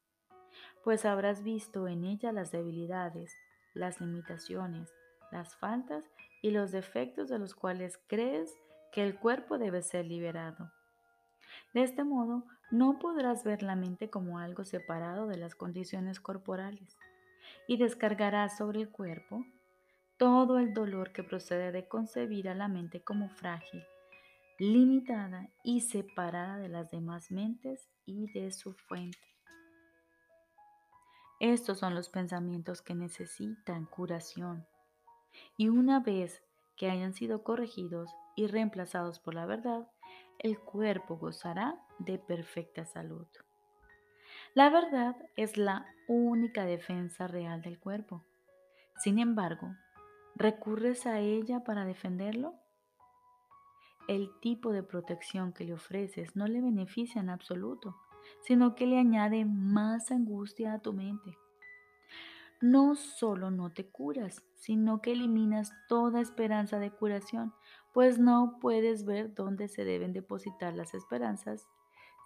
pues 0.82 1.04
habrás 1.04 1.42
visto 1.42 1.88
en 1.88 2.04
ella 2.04 2.32
las 2.32 2.52
debilidades, 2.52 3.36
las 3.74 4.00
limitaciones, 4.00 4.94
las 5.30 5.56
faltas 5.56 6.04
y 6.42 6.50
los 6.50 6.72
defectos 6.72 7.28
de 7.28 7.38
los 7.38 7.54
cuales 7.54 8.00
crees 8.06 8.56
que 8.92 9.02
el 9.02 9.18
cuerpo 9.18 9.58
debe 9.58 9.82
ser 9.82 10.06
liberado. 10.06 10.72
De 11.74 11.82
este 11.82 12.04
modo, 12.04 12.44
no 12.70 12.98
podrás 12.98 13.44
ver 13.44 13.62
la 13.62 13.76
mente 13.76 14.08
como 14.08 14.38
algo 14.38 14.64
separado 14.64 15.26
de 15.26 15.36
las 15.36 15.54
condiciones 15.54 16.20
corporales 16.20 16.96
y 17.66 17.76
descargarás 17.76 18.56
sobre 18.56 18.80
el 18.80 18.90
cuerpo 18.90 19.44
todo 20.16 20.58
el 20.58 20.72
dolor 20.74 21.12
que 21.12 21.24
procede 21.24 21.72
de 21.72 21.88
concebir 21.88 22.48
a 22.48 22.54
la 22.54 22.68
mente 22.68 23.02
como 23.02 23.28
frágil 23.28 23.82
limitada 24.60 25.48
y 25.64 25.80
separada 25.80 26.58
de 26.58 26.68
las 26.68 26.90
demás 26.90 27.30
mentes 27.30 27.88
y 28.04 28.30
de 28.32 28.52
su 28.52 28.74
fuente. 28.74 29.18
Estos 31.40 31.78
son 31.78 31.94
los 31.94 32.10
pensamientos 32.10 32.82
que 32.82 32.94
necesitan 32.94 33.86
curación. 33.86 34.66
Y 35.56 35.70
una 35.70 36.00
vez 36.00 36.42
que 36.76 36.90
hayan 36.90 37.14
sido 37.14 37.42
corregidos 37.42 38.14
y 38.36 38.48
reemplazados 38.48 39.18
por 39.18 39.34
la 39.34 39.46
verdad, 39.46 39.88
el 40.38 40.58
cuerpo 40.60 41.16
gozará 41.16 41.80
de 41.98 42.18
perfecta 42.18 42.84
salud. 42.84 43.26
La 44.52 44.68
verdad 44.68 45.16
es 45.36 45.56
la 45.56 45.86
única 46.06 46.66
defensa 46.66 47.26
real 47.26 47.62
del 47.62 47.80
cuerpo. 47.80 48.26
Sin 48.98 49.18
embargo, 49.20 49.74
¿recurres 50.34 51.06
a 51.06 51.18
ella 51.18 51.64
para 51.64 51.86
defenderlo? 51.86 52.59
El 54.10 54.28
tipo 54.40 54.72
de 54.72 54.82
protección 54.82 55.52
que 55.52 55.64
le 55.64 55.72
ofreces 55.72 56.34
no 56.34 56.48
le 56.48 56.60
beneficia 56.60 57.20
en 57.20 57.30
absoluto, 57.30 57.96
sino 58.42 58.74
que 58.74 58.84
le 58.84 58.98
añade 58.98 59.44
más 59.44 60.10
angustia 60.10 60.72
a 60.72 60.80
tu 60.80 60.92
mente. 60.92 61.38
No 62.60 62.96
solo 62.96 63.52
no 63.52 63.70
te 63.72 63.86
curas, 63.86 64.42
sino 64.56 65.00
que 65.00 65.12
eliminas 65.12 65.72
toda 65.88 66.20
esperanza 66.20 66.80
de 66.80 66.90
curación, 66.90 67.54
pues 67.94 68.18
no 68.18 68.58
puedes 68.60 69.04
ver 69.04 69.32
dónde 69.32 69.68
se 69.68 69.84
deben 69.84 70.12
depositar 70.12 70.74
las 70.74 70.92
esperanzas 70.92 71.68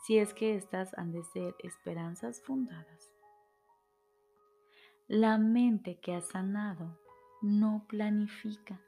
si 0.07 0.17
es 0.17 0.33
que 0.33 0.57
éstas 0.57 0.97
han 0.97 1.13
de 1.13 1.23
ser 1.23 1.55
esperanzas 1.59 2.41
fundadas. 2.41 3.13
La 5.07 5.37
mente 5.37 6.01
que 6.01 6.15
ha 6.15 6.23
sanado 6.23 6.99
no 7.43 7.85
planifica, 7.89 8.81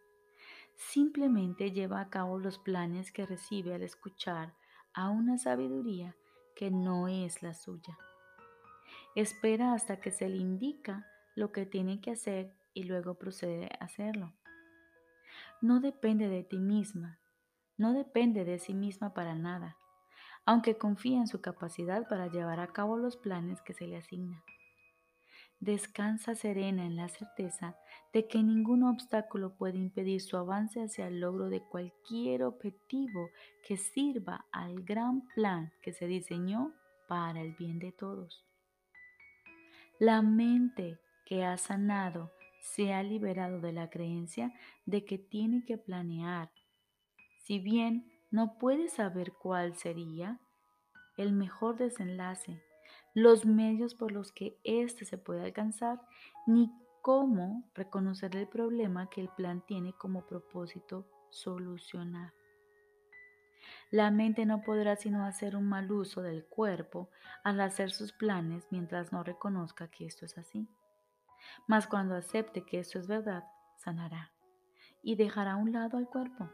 simplemente 0.76 1.73
lleva 1.73 2.00
a 2.00 2.11
cabo 2.11 2.38
los 2.38 2.59
planes 2.59 3.12
que 3.12 3.26
recibe 3.26 3.75
al 3.75 3.83
escuchar 3.83 4.54
a 4.95 5.11
una 5.11 5.38
sabiduría 5.38 6.14
que 6.54 6.71
no 6.71 7.09
es 7.09 7.42
la 7.42 7.54
suya. 7.54 7.99
Espera 9.14 9.73
hasta 9.73 10.00
que 10.00 10.11
se 10.11 10.28
le 10.28 10.37
indica 10.37 11.06
lo 11.35 11.52
que 11.52 11.66
tiene 11.66 12.00
que 12.00 12.12
hacer 12.12 12.54
y 12.75 12.85
luego 12.85 13.14
procede 13.14 13.71
a 13.78 13.85
hacerlo. 13.85 14.33
No 15.61 15.80
depende 15.80 16.28
de 16.28 16.45
ti 16.45 16.59
misma, 16.59 17.18
no 17.76 17.92
depende 17.92 18.45
de 18.45 18.59
sí 18.59 18.75
misma 18.75 19.14
para 19.14 19.35
nada, 19.35 19.76
aunque 20.45 20.76
confía 20.76 21.18
en 21.18 21.28
su 21.28 21.40
capacidad 21.40 22.09
para 22.09 22.28
llevar 22.28 22.61
a 22.61 22.68
cabo 22.68 22.97
los 22.97 23.16
planes 23.16 23.61
que 23.62 23.75
se 23.75 23.87
le 23.87 23.97
asignan. 23.97 24.42
Descansa 25.61 26.35
serena 26.35 26.85
en 26.85 26.97
la 26.97 27.09
certeza 27.09 27.77
de 28.13 28.27
que 28.27 28.43
ningún 28.43 28.85
obstáculo 28.85 29.57
puede 29.57 29.79
impedir 29.79 30.21
su 30.21 30.37
avance 30.37 30.83
hacia 30.83 31.09
el 31.09 31.21
logro 31.21 31.49
de 31.49 31.63
cualquier 31.63 32.43
objetivo 32.43 33.31
que 33.67 33.77
sirva 33.77 34.47
al 34.53 34.83
gran 34.83 35.27
plan 35.35 35.73
que 35.83 35.93
se 35.93 36.07
diseñó 36.07 36.73
para 37.09 37.41
el 37.41 37.55
bien 37.55 37.79
de 37.79 37.93
todos. 37.93 38.45
La 39.99 40.23
mente 40.23 40.99
que 41.25 41.45
ha 41.45 41.57
sanado 41.57 42.33
se 42.61 42.93
ha 42.93 43.03
liberado 43.03 43.61
de 43.61 43.73
la 43.73 43.89
creencia 43.89 44.53
de 44.85 45.05
que 45.05 45.19
tiene 45.19 45.65
que 45.65 45.79
planear. 45.79 46.51
Si 47.45 47.59
bien 47.59 48.11
no 48.31 48.59
puede 48.59 48.89
saber 48.89 49.33
cuál 49.33 49.77
sería 49.77 50.41
el 51.17 51.33
mejor 51.33 51.77
desenlace, 51.77 52.63
los 53.17 53.47
medios 53.47 53.95
por 53.95 54.13
los 54.13 54.31
que 54.31 54.59
éste 54.63 55.07
se 55.07 55.17
puede 55.17 55.43
alcanzar, 55.43 56.03
ni 56.47 56.71
cómo 57.01 57.65
reconocer 57.75 58.37
el 58.37 58.47
problema 58.47 59.09
que 59.09 59.23
el 59.23 59.31
plan 59.31 59.65
tiene 59.65 59.95
como 59.95 60.27
propósito 60.27 61.09
solucionar. 61.31 62.35
La 63.91 64.11
mente 64.11 64.45
no 64.45 64.61
podrá 64.61 64.97
sino 64.97 65.25
hacer 65.25 65.57
un 65.57 65.67
mal 65.67 65.91
uso 65.91 66.21
del 66.21 66.45
cuerpo 66.45 67.09
al 67.43 67.59
hacer 67.63 67.91
sus 67.91 68.13
planes 68.13 68.67
mientras 68.71 69.13
no 69.13 69.25
reconozca 69.25 69.89
que 69.89 70.05
esto 70.05 70.27
es 70.27 70.37
así. 70.37 70.69
Mas 71.67 71.87
cuando 71.87 72.17
acepte 72.17 72.67
que 72.67 72.81
esto 72.81 72.99
es 72.99 73.07
verdad, 73.07 73.45
sanará 73.79 74.31
y 75.03 75.17
dejará 75.17 75.53
a 75.53 75.57
un 75.57 75.73
lado 75.73 75.97
al 75.97 76.07
cuerpo. 76.07 76.51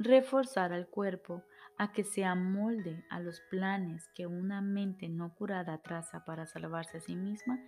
Reforzar 0.00 0.72
al 0.72 0.88
cuerpo 0.88 1.44
a 1.78 1.92
que 1.92 2.04
se 2.04 2.24
amolde 2.24 3.04
a 3.10 3.20
los 3.20 3.40
planes 3.50 4.08
que 4.14 4.26
una 4.26 4.60
mente 4.60 5.08
no 5.08 5.34
curada 5.34 5.78
traza 5.82 6.24
para 6.24 6.46
salvarse 6.46 6.98
a 6.98 7.00
sí 7.00 7.16
misma 7.16 7.60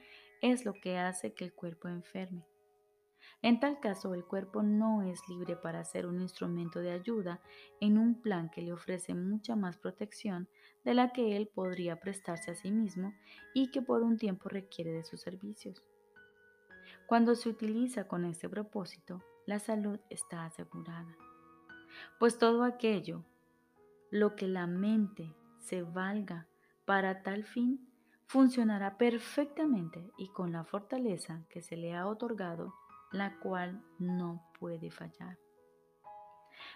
es 0.43 0.65
lo 0.65 0.75
que 0.75 0.99
hace 0.99 1.35
que 1.35 1.45
el 1.45 1.53
cuerpo 1.53 1.89
enferme. 1.89 2.47
En 3.43 3.61
tal 3.61 3.81
caso, 3.81 4.15
el 4.15 4.25
cuerpo 4.25 4.63
no 4.63 5.03
es 5.03 5.21
libre 5.29 5.57
para 5.57 5.85
ser 5.85 6.07
un 6.07 6.21
instrumento 6.21 6.81
de 6.81 6.93
ayuda 6.93 7.41
en 7.81 7.99
un 7.99 8.21
plan 8.21 8.51
que 8.51 8.63
le 8.63 8.73
ofrece 8.73 9.15
mucha 9.15 9.57
más 9.57 9.77
protección 9.77 10.49
de 10.85 10.95
la 10.95 11.13
que 11.13 11.37
él 11.37 11.49
podría 11.49 12.01
prestarse 12.01 12.53
a 12.53 12.55
sí 12.55 12.71
mismo 12.71 13.13
y 13.55 13.71
que 13.71 13.83
por 13.83 14.03
un 14.03 14.17
tiempo 14.17 14.49
requiere 14.49 14.93
de 14.93 15.05
sus 15.05 15.21
servicios. 15.21 15.85
Cuando 17.07 17.35
se 17.35 17.49
utiliza 17.49 18.09
con 18.09 18.25
este 18.25 18.49
propósito, 18.49 19.23
la 19.47 19.59
salud 19.59 20.01
está 20.11 20.45
asegurada. 20.45 21.17
Pues 22.19 22.39
todo 22.39 22.65
aquello 22.65 23.25
lo 24.11 24.37
que 24.37 24.49
la 24.49 24.67
mente 24.67 25.35
se 25.59 25.83
valga 25.83 26.47
para 26.85 27.23
tal 27.23 27.45
fin 27.45 27.87
funcionará 28.27 28.99
perfectamente 28.99 30.13
y 30.17 30.29
con 30.29 30.53
la 30.53 30.65
fortaleza 30.65 31.45
que 31.49 31.63
se 31.63 31.77
le 31.77 31.95
ha 31.95 32.07
otorgado, 32.07 32.75
la 33.13 33.39
cual 33.39 33.83
no 33.99 34.45
puede 34.59 34.91
fallar. 34.91 35.39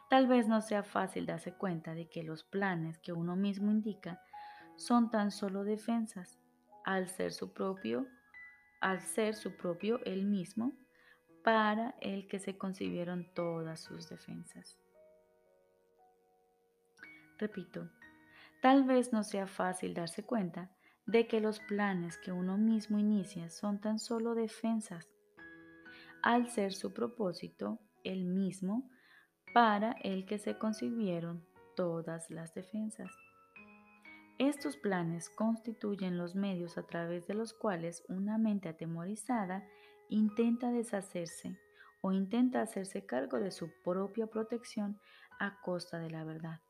Tal 0.08 0.26
vez 0.26 0.48
no 0.48 0.60
sea 0.60 0.82
fácil 0.82 1.26
darse 1.26 1.54
cuenta 1.54 1.94
de 1.94 2.08
que 2.08 2.22
los 2.22 2.44
planes 2.44 2.98
que 2.98 3.12
uno 3.12 3.36
mismo 3.36 3.70
indica 3.70 4.20
son 4.76 5.10
tan 5.10 5.30
solo 5.30 5.64
defensas 5.64 6.38
al 6.84 7.08
ser 7.08 7.32
su 7.32 7.52
propio, 7.52 8.06
al 8.80 9.00
ser 9.00 9.34
su 9.34 9.56
propio 9.56 10.00
él 10.04 10.26
mismo, 10.26 10.72
para 11.42 11.94
el 12.00 12.28
que 12.28 12.38
se 12.38 12.58
concibieron 12.58 13.26
todas 13.34 13.80
sus 13.80 14.08
defensas. 14.08 14.78
Repito, 17.40 17.88
tal 18.60 18.84
vez 18.84 19.14
no 19.14 19.24
sea 19.24 19.46
fácil 19.46 19.94
darse 19.94 20.22
cuenta 20.24 20.70
de 21.06 21.26
que 21.26 21.40
los 21.40 21.58
planes 21.60 22.18
que 22.18 22.32
uno 22.32 22.58
mismo 22.58 22.98
inicia 22.98 23.48
son 23.48 23.80
tan 23.80 23.98
solo 23.98 24.34
defensas, 24.34 25.08
al 26.22 26.50
ser 26.50 26.74
su 26.74 26.92
propósito 26.92 27.78
el 28.04 28.26
mismo 28.26 28.90
para 29.54 29.92
el 30.02 30.26
que 30.26 30.38
se 30.38 30.58
concibieron 30.58 31.42
todas 31.76 32.28
las 32.30 32.52
defensas. 32.52 33.10
Estos 34.38 34.76
planes 34.76 35.30
constituyen 35.30 36.18
los 36.18 36.34
medios 36.34 36.76
a 36.76 36.82
través 36.82 37.26
de 37.26 37.32
los 37.32 37.54
cuales 37.54 38.04
una 38.08 38.36
mente 38.36 38.68
atemorizada 38.68 39.66
intenta 40.10 40.70
deshacerse 40.70 41.58
o 42.02 42.12
intenta 42.12 42.60
hacerse 42.60 43.06
cargo 43.06 43.38
de 43.38 43.50
su 43.50 43.70
propia 43.82 44.26
protección 44.26 45.00
a 45.38 45.58
costa 45.62 45.98
de 45.98 46.10
la 46.10 46.24
verdad. 46.24 46.60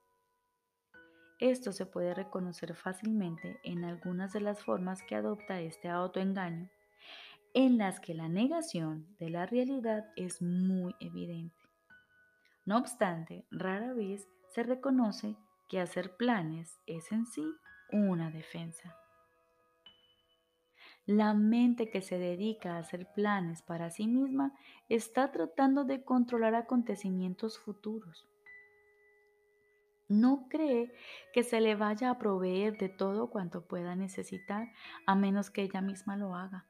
Esto 1.41 1.73
se 1.73 1.87
puede 1.87 2.13
reconocer 2.13 2.75
fácilmente 2.75 3.59
en 3.65 3.85
algunas 3.85 4.35
de 4.35 4.43
las 4.43 4.63
formas 4.63 5.03
que 5.03 5.15
adopta 5.15 5.59
este 5.61 5.89
autoengaño, 5.89 6.69
en 7.55 7.79
las 7.79 7.99
que 7.99 8.13
la 8.13 8.29
negación 8.29 9.07
de 9.19 9.31
la 9.31 9.47
realidad 9.47 10.05
es 10.17 10.43
muy 10.43 10.95
evidente. 11.01 11.57
No 12.67 12.77
obstante, 12.77 13.47
rara 13.51 13.95
vez 13.95 14.29
se 14.51 14.65
reconoce 14.65 15.35
que 15.71 15.81
hacer 15.81 16.15
planes 16.19 16.79
es 16.87 17.11
en 17.11 17.25
sí 17.25 17.55
una 17.91 18.31
defensa. 18.31 18.95
La 21.07 21.33
mente 21.33 21.91
que 21.91 22.03
se 22.03 22.19
dedica 22.19 22.77
a 22.77 22.81
hacer 22.81 23.11
planes 23.15 23.63
para 23.63 23.89
sí 23.89 24.07
misma 24.07 24.53
está 24.91 25.33
tratando 25.33 25.85
de 25.85 26.05
controlar 26.05 26.55
acontecimientos 26.55 27.59
futuros 27.59 28.30
no 30.11 30.49
cree 30.51 30.93
que 31.33 31.45
se 31.45 31.61
le 31.61 31.77
vaya 31.77 32.11
a 32.11 32.19
proveer 32.19 32.77
de 32.77 32.89
todo 32.89 33.31
cuanto 33.31 33.67
pueda 33.67 33.95
necesitar 33.95 34.69
a 35.07 35.15
menos 35.15 35.51
que 35.51 35.63
ella 35.63 35.81
misma 35.81 36.17
lo 36.17 36.35
haga. 36.35 36.67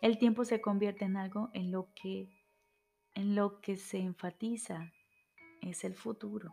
El 0.00 0.18
tiempo 0.18 0.44
se 0.44 0.60
convierte 0.60 1.04
en 1.04 1.16
algo 1.16 1.50
en 1.54 1.70
lo 1.70 1.88
que 1.94 2.28
en 3.14 3.36
lo 3.36 3.60
que 3.60 3.76
se 3.76 3.98
enfatiza 3.98 4.90
es 5.62 5.84
el 5.84 5.94
futuro, 5.94 6.52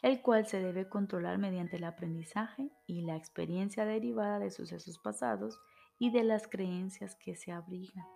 el 0.00 0.22
cual 0.22 0.46
se 0.46 0.58
debe 0.58 0.88
controlar 0.88 1.36
mediante 1.36 1.76
el 1.76 1.84
aprendizaje 1.84 2.70
y 2.86 3.02
la 3.02 3.16
experiencia 3.16 3.84
derivada 3.84 4.38
de 4.38 4.50
sucesos 4.50 4.98
pasados 4.98 5.60
y 5.98 6.10
de 6.10 6.24
las 6.24 6.48
creencias 6.48 7.14
que 7.16 7.36
se 7.36 7.52
abrigan. 7.52 8.06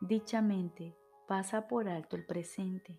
Dicha 0.00 0.40
mente 0.40 0.96
pasa 1.28 1.68
por 1.68 1.90
alto 1.90 2.16
el 2.16 2.24
presente 2.24 2.98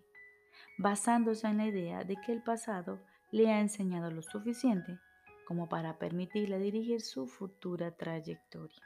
basándose 0.76 1.46
en 1.46 1.58
la 1.58 1.66
idea 1.66 2.04
de 2.04 2.16
que 2.16 2.32
el 2.32 2.42
pasado 2.42 3.00
le 3.30 3.50
ha 3.50 3.60
enseñado 3.60 4.10
lo 4.10 4.22
suficiente 4.22 4.98
como 5.46 5.68
para 5.68 5.98
permitirle 5.98 6.58
dirigir 6.58 7.00
su 7.00 7.26
futura 7.26 7.92
trayectoria. 7.92 8.82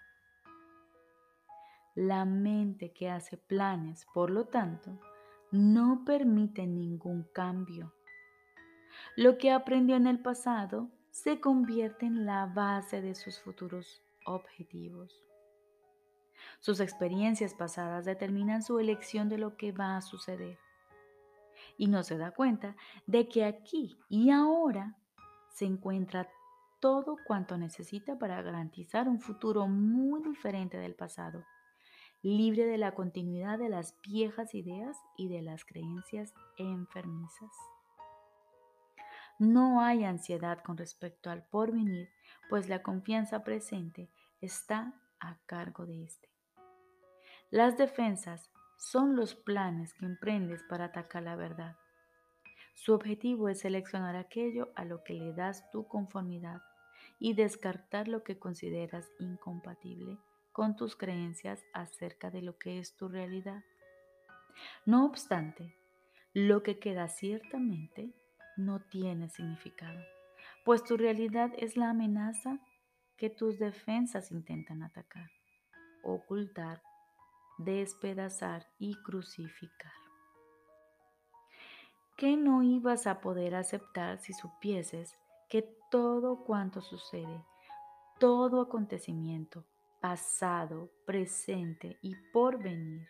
La 1.94 2.24
mente 2.24 2.92
que 2.92 3.10
hace 3.10 3.36
planes, 3.36 4.06
por 4.14 4.30
lo 4.30 4.46
tanto, 4.46 4.98
no 5.50 6.04
permite 6.04 6.66
ningún 6.66 7.24
cambio. 7.32 7.92
Lo 9.16 9.38
que 9.38 9.50
aprendió 9.50 9.96
en 9.96 10.06
el 10.06 10.20
pasado 10.20 10.90
se 11.10 11.40
convierte 11.40 12.06
en 12.06 12.26
la 12.26 12.46
base 12.46 13.00
de 13.00 13.14
sus 13.14 13.40
futuros 13.40 14.02
objetivos. 14.26 15.24
Sus 16.60 16.80
experiencias 16.80 17.54
pasadas 17.54 18.04
determinan 18.04 18.62
su 18.62 18.78
elección 18.78 19.28
de 19.28 19.38
lo 19.38 19.56
que 19.56 19.72
va 19.72 19.96
a 19.96 20.02
suceder 20.02 20.58
y 21.78 21.86
no 21.86 22.02
se 22.02 22.18
da 22.18 22.32
cuenta 22.32 22.76
de 23.06 23.28
que 23.28 23.44
aquí 23.44 23.98
y 24.10 24.30
ahora 24.30 24.98
se 25.54 25.64
encuentra 25.64 26.28
todo 26.80 27.16
cuanto 27.26 27.56
necesita 27.56 28.18
para 28.18 28.42
garantizar 28.42 29.08
un 29.08 29.20
futuro 29.20 29.66
muy 29.66 30.22
diferente 30.22 30.76
del 30.76 30.94
pasado, 30.94 31.44
libre 32.22 32.66
de 32.66 32.78
la 32.78 32.94
continuidad 32.94 33.58
de 33.58 33.68
las 33.68 33.96
viejas 34.02 34.54
ideas 34.54 34.96
y 35.16 35.28
de 35.28 35.40
las 35.40 35.64
creencias 35.64 36.34
enfermizas. 36.56 37.50
No 39.38 39.80
hay 39.80 40.04
ansiedad 40.04 40.58
con 40.64 40.76
respecto 40.76 41.30
al 41.30 41.44
porvenir, 41.44 42.08
pues 42.48 42.68
la 42.68 42.82
confianza 42.82 43.44
presente 43.44 44.10
está 44.40 44.94
a 45.20 45.38
cargo 45.46 45.86
de 45.86 46.04
éste. 46.04 46.28
Las 47.50 47.78
defensas 47.78 48.50
son 48.78 49.16
los 49.16 49.34
planes 49.34 49.92
que 49.92 50.06
emprendes 50.06 50.62
para 50.62 50.86
atacar 50.86 51.24
la 51.24 51.36
verdad. 51.36 51.76
Su 52.74 52.94
objetivo 52.94 53.48
es 53.48 53.60
seleccionar 53.60 54.14
aquello 54.14 54.70
a 54.76 54.84
lo 54.84 55.02
que 55.02 55.14
le 55.14 55.32
das 55.32 55.68
tu 55.70 55.88
conformidad 55.88 56.62
y 57.18 57.34
descartar 57.34 58.06
lo 58.06 58.22
que 58.22 58.38
consideras 58.38 59.10
incompatible 59.18 60.16
con 60.52 60.76
tus 60.76 60.94
creencias 60.94 61.64
acerca 61.74 62.30
de 62.30 62.40
lo 62.40 62.56
que 62.56 62.78
es 62.78 62.96
tu 62.96 63.08
realidad. 63.08 63.64
No 64.86 65.04
obstante, 65.04 65.74
lo 66.32 66.62
que 66.62 66.78
queda 66.78 67.08
ciertamente 67.08 68.12
no 68.56 68.80
tiene 68.80 69.28
significado, 69.28 70.00
pues 70.64 70.84
tu 70.84 70.96
realidad 70.96 71.50
es 71.58 71.76
la 71.76 71.90
amenaza 71.90 72.60
que 73.16 73.28
tus 73.28 73.58
defensas 73.58 74.30
intentan 74.30 74.84
atacar, 74.84 75.30
ocultar 76.04 76.80
despedazar 77.58 78.66
y 78.78 78.94
crucificar. 79.02 79.92
¿Qué 82.16 82.36
no 82.36 82.62
ibas 82.62 83.06
a 83.06 83.20
poder 83.20 83.54
aceptar 83.54 84.18
si 84.18 84.32
supieses 84.32 85.16
que 85.48 85.62
todo 85.90 86.44
cuanto 86.44 86.80
sucede 86.80 87.44
todo 88.18 88.60
acontecimiento, 88.60 89.64
pasado, 90.00 90.90
presente 91.06 91.98
y 92.02 92.14
por 92.32 92.58
venir, 92.60 93.06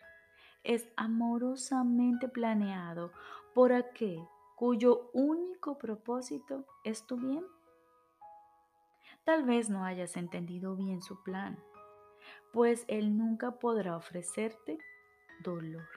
es 0.63 0.87
amorosamente 0.95 2.27
planeado 2.27 3.11
por 3.53 3.73
aquel 3.73 4.23
cuyo 4.55 5.09
único 5.13 5.77
propósito 5.77 6.65
es 6.83 7.05
tu 7.07 7.17
bien? 7.17 7.43
Tal 9.23 9.43
vez 9.43 9.69
no 9.69 9.83
hayas 9.83 10.17
entendido 10.17 10.75
bien 10.75 11.01
su 11.01 11.21
plan, 11.23 11.57
pues 12.51 12.85
Él 12.87 13.17
nunca 13.17 13.59
podrá 13.59 13.95
ofrecerte 13.95 14.77
dolor. 15.43 15.87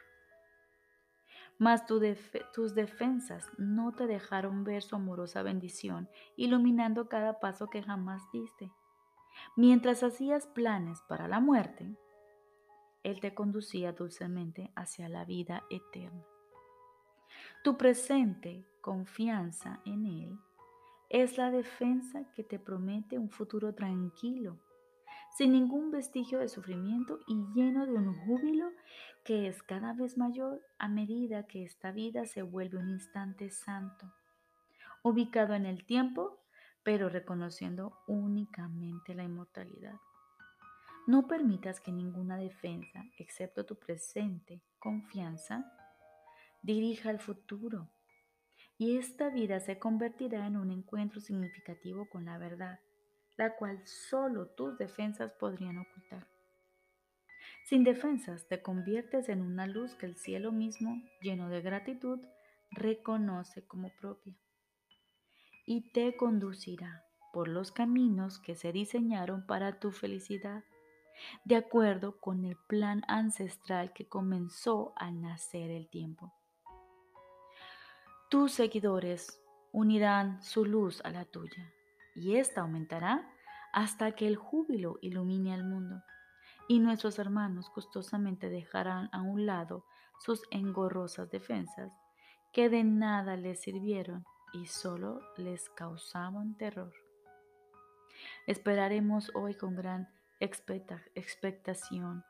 Mas 1.59 1.85
tus 1.87 2.75
defensas 2.75 3.47
no 3.57 3.93
te 3.93 4.07
dejaron 4.07 4.65
ver 4.65 4.83
su 4.83 4.97
amorosa 4.97 5.43
bendición, 5.43 6.09
iluminando 6.37 7.09
cada 7.09 7.41
paso 7.41 7.69
que 7.69 7.83
jamás 7.83 8.23
diste. 8.33 8.73
Mientras 9.57 10.03
hacías 10.03 10.47
planes 10.47 11.01
para 11.09 11.29
la 11.29 11.41
muerte, 11.41 11.97
Él 13.03 13.21
te 13.21 13.35
conducía 13.35 13.93
dulcemente 13.93 14.73
hacia 14.75 15.09
la 15.09 15.25
vida 15.25 15.63
eterna. 15.71 16.25
Tu 17.63 17.77
presente 17.77 18.67
confianza 18.81 19.81
en 19.85 20.07
Él 20.07 20.39
es 21.09 21.39
la 21.39 21.51
defensa 21.51 22.25
que 22.35 22.43
te 22.43 22.59
promete 22.59 23.19
un 23.19 23.31
futuro 23.31 23.75
tranquilo, 23.75 24.59
sin 25.37 25.53
ningún 25.53 25.91
vestigio 25.91 26.39
de 26.39 26.49
sufrimiento 26.49 27.19
y 27.27 27.35
lleno 27.55 27.87
de 27.87 27.93
un 27.93 28.15
júbilo 28.27 28.71
que 29.25 29.49
es 29.49 29.63
cada 29.63 29.93
vez 29.95 30.19
mayor 30.19 30.61
a 30.79 30.89
medida 30.89 31.47
que 31.47 31.65
esta 31.65 31.93
vida 31.93 32.27
se 32.27 32.43
vuelve 32.43 32.79
un 32.79 32.91
instante 32.91 33.51
santo, 33.51 34.13
ubicado 35.03 35.55
en 35.55 35.67
el 35.67 35.85
tiempo, 35.85 36.39
pero 36.83 37.09
reconociendo 37.09 37.97
únicamente 38.07 39.15
la 39.15 39.23
inmortalidad. 39.23 39.95
No 41.07 41.27
permitas 41.27 41.81
que 41.81 41.93
ninguna 41.93 42.37
defensa, 42.37 43.05
excepto 43.19 43.65
tu 43.65 43.77
presente 43.77 44.63
confianza, 44.79 45.73
dirija 46.63 47.11
al 47.11 47.19
futuro. 47.19 47.89
Y 48.79 48.97
esta 48.97 49.29
vida 49.29 49.61
se 49.61 49.79
convertirá 49.79 50.47
en 50.47 50.57
un 50.57 50.71
encuentro 50.71 51.21
significativo 51.21 52.09
con 52.09 52.25
la 52.25 52.39
verdad, 52.39 52.81
la 53.37 53.57
cual 53.57 53.87
solo 53.87 54.47
tus 54.47 54.79
defensas 54.79 55.33
podrían 55.33 55.79
ocultar. 55.79 56.27
Sin 57.65 57.85
defensas 57.85 58.47
te 58.49 58.61
conviertes 58.61 59.29
en 59.29 59.41
una 59.41 59.67
luz 59.67 59.95
que 59.95 60.07
el 60.07 60.17
cielo 60.17 60.53
mismo, 60.53 61.03
lleno 61.21 61.49
de 61.49 61.63
gratitud, 61.63 62.21
reconoce 62.71 63.67
como 63.67 63.91
propia. 64.01 64.35
Y 65.67 65.93
te 65.93 66.17
conducirá 66.17 67.05
por 67.33 67.49
los 67.49 67.73
caminos 67.73 68.39
que 68.39 68.55
se 68.55 68.73
diseñaron 68.73 69.47
para 69.47 69.79
tu 69.79 69.91
felicidad, 69.91 70.65
de 71.45 71.57
acuerdo 71.57 72.21
con 72.21 72.45
el 72.45 72.57
plan 72.69 73.03
ancestral 73.07 73.93
que 73.93 74.09
comenzó 74.09 74.93
al 74.97 75.21
nacer 75.21 75.71
el 75.71 75.89
tiempo. 75.89 76.33
Tus 78.29 78.53
seguidores 78.53 79.41
unirán 79.73 80.43
su 80.43 80.65
luz 80.65 81.01
a 81.05 81.11
la 81.11 81.25
tuya 81.25 81.73
y 82.15 82.37
ésta 82.37 82.63
aumentará 82.63 83.29
hasta 83.73 84.13
que 84.13 84.27
el 84.27 84.37
júbilo 84.37 84.99
ilumine 85.01 85.55
al 85.55 85.65
mundo 85.65 86.03
y 86.69 86.79
nuestros 86.79 87.19
hermanos 87.19 87.71
gustosamente 87.75 88.49
dejarán 88.49 89.09
a 89.13 89.23
un 89.23 89.47
lado 89.47 89.85
sus 90.19 90.43
engorrosas 90.51 91.31
defensas 91.31 91.93
que 92.53 92.69
de 92.69 92.85
nada 92.85 93.37
les 93.37 93.61
sirvieron 93.61 94.25
y 94.53 94.67
solo 94.67 95.21
les 95.37 95.69
causaban 95.71 96.57
terror. 96.57 96.93
Esperaremos 98.47 99.31
hoy 99.35 99.55
con 99.55 99.75
gran 99.75 100.09
expectación 100.41 102.25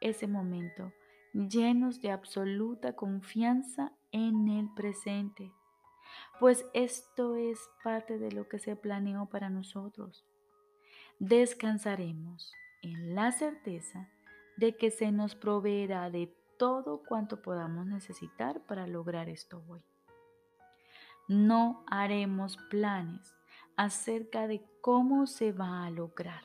ese 0.00 0.26
momento, 0.26 0.92
llenos 1.32 2.00
de 2.00 2.10
absoluta 2.10 2.94
confianza 2.94 3.92
en 4.12 4.48
el 4.48 4.68
presente, 4.74 5.52
pues 6.38 6.66
esto 6.74 7.36
es 7.36 7.58
parte 7.82 8.18
de 8.18 8.32
lo 8.32 8.48
que 8.48 8.58
se 8.58 8.76
planeó 8.76 9.26
para 9.26 9.50
nosotros. 9.50 10.24
Descansaremos 11.18 12.52
en 12.82 13.14
la 13.14 13.32
certeza 13.32 14.10
de 14.56 14.76
que 14.76 14.90
se 14.90 15.12
nos 15.12 15.34
proveerá 15.34 16.10
de 16.10 16.34
todo 16.58 17.02
cuanto 17.06 17.42
podamos 17.42 17.86
necesitar 17.86 18.60
para 18.66 18.86
lograr 18.86 19.28
esto 19.28 19.62
hoy. 19.68 19.82
No 21.28 21.84
haremos 21.88 22.56
planes 22.70 23.34
acerca 23.76 24.46
de 24.46 24.64
cómo 24.80 25.26
se 25.26 25.52
va 25.52 25.84
a 25.84 25.90
lograr, 25.90 26.42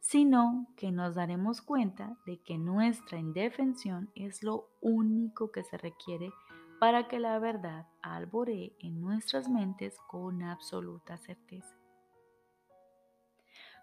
sino 0.00 0.66
que 0.76 0.90
nos 0.90 1.14
daremos 1.14 1.62
cuenta 1.62 2.16
de 2.26 2.40
que 2.40 2.58
nuestra 2.58 3.18
indefensión 3.18 4.10
es 4.14 4.42
lo 4.42 4.68
único 4.80 5.52
que 5.52 5.62
se 5.62 5.76
requiere 5.76 6.32
para 6.80 7.08
que 7.08 7.18
la 7.18 7.38
verdad 7.38 7.86
alboree 8.02 8.76
en 8.80 9.00
nuestras 9.00 9.48
mentes 9.48 9.98
con 10.06 10.42
absoluta 10.42 11.16
certeza. 11.16 11.76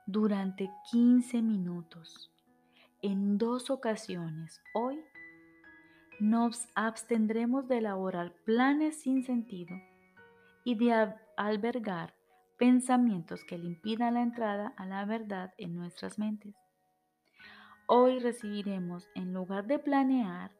Durante 0.05 0.69
15 0.91 1.41
minutos, 1.41 2.31
en 3.01 3.37
dos 3.37 3.69
ocasiones 3.69 4.61
hoy, 4.73 4.99
nos 6.19 6.67
abstendremos 6.75 7.67
de 7.67 7.79
elaborar 7.79 8.33
planes 8.45 9.01
sin 9.01 9.23
sentido 9.23 9.75
y 10.63 10.75
de 10.75 11.13
albergar 11.35 12.13
pensamientos 12.57 13.43
que 13.43 13.57
le 13.57 13.65
impidan 13.65 14.13
la 14.13 14.21
entrada 14.21 14.73
a 14.77 14.85
la 14.85 15.03
verdad 15.05 15.53
en 15.57 15.75
nuestras 15.75 16.19
mentes. 16.19 16.55
Hoy 17.87 18.19
recibiremos, 18.19 19.09
en 19.15 19.33
lugar 19.33 19.67
de 19.67 19.79
planear, 19.79 20.51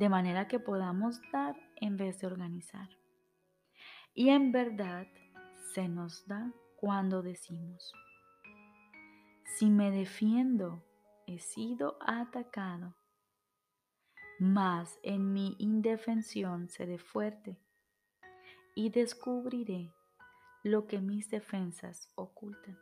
de 0.00 0.08
manera 0.08 0.48
que 0.48 0.58
podamos 0.58 1.20
dar 1.30 1.54
en 1.76 1.98
vez 1.98 2.18
de 2.20 2.26
organizar. 2.26 2.88
Y 4.14 4.30
en 4.30 4.50
verdad 4.50 5.06
se 5.74 5.88
nos 5.88 6.26
da 6.26 6.54
cuando 6.76 7.20
decimos, 7.20 7.92
si 9.44 9.68
me 9.68 9.90
defiendo, 9.90 10.82
he 11.26 11.38
sido 11.38 11.98
atacado, 12.00 12.96
mas 14.38 14.98
en 15.02 15.34
mi 15.34 15.54
indefensión 15.58 16.70
seré 16.70 16.96
fuerte 16.96 17.60
y 18.74 18.88
descubriré 18.88 19.92
lo 20.62 20.86
que 20.86 20.98
mis 21.02 21.28
defensas 21.28 22.10
ocultan. 22.14 22.78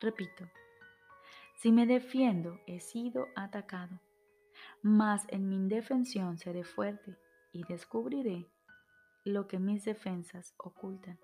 Repito, 0.00 0.48
si 1.56 1.72
me 1.72 1.84
defiendo, 1.84 2.58
he 2.66 2.80
sido 2.80 3.26
atacado 3.36 4.00
mas 4.82 5.24
en 5.28 5.48
mi 5.48 5.56
indefensión 5.56 6.38
seré 6.38 6.64
fuerte 6.64 7.18
y 7.52 7.64
descubriré 7.64 8.48
lo 9.24 9.46
que 9.46 9.58
mis 9.58 9.84
defensas 9.84 10.54
ocultan. 10.58 11.18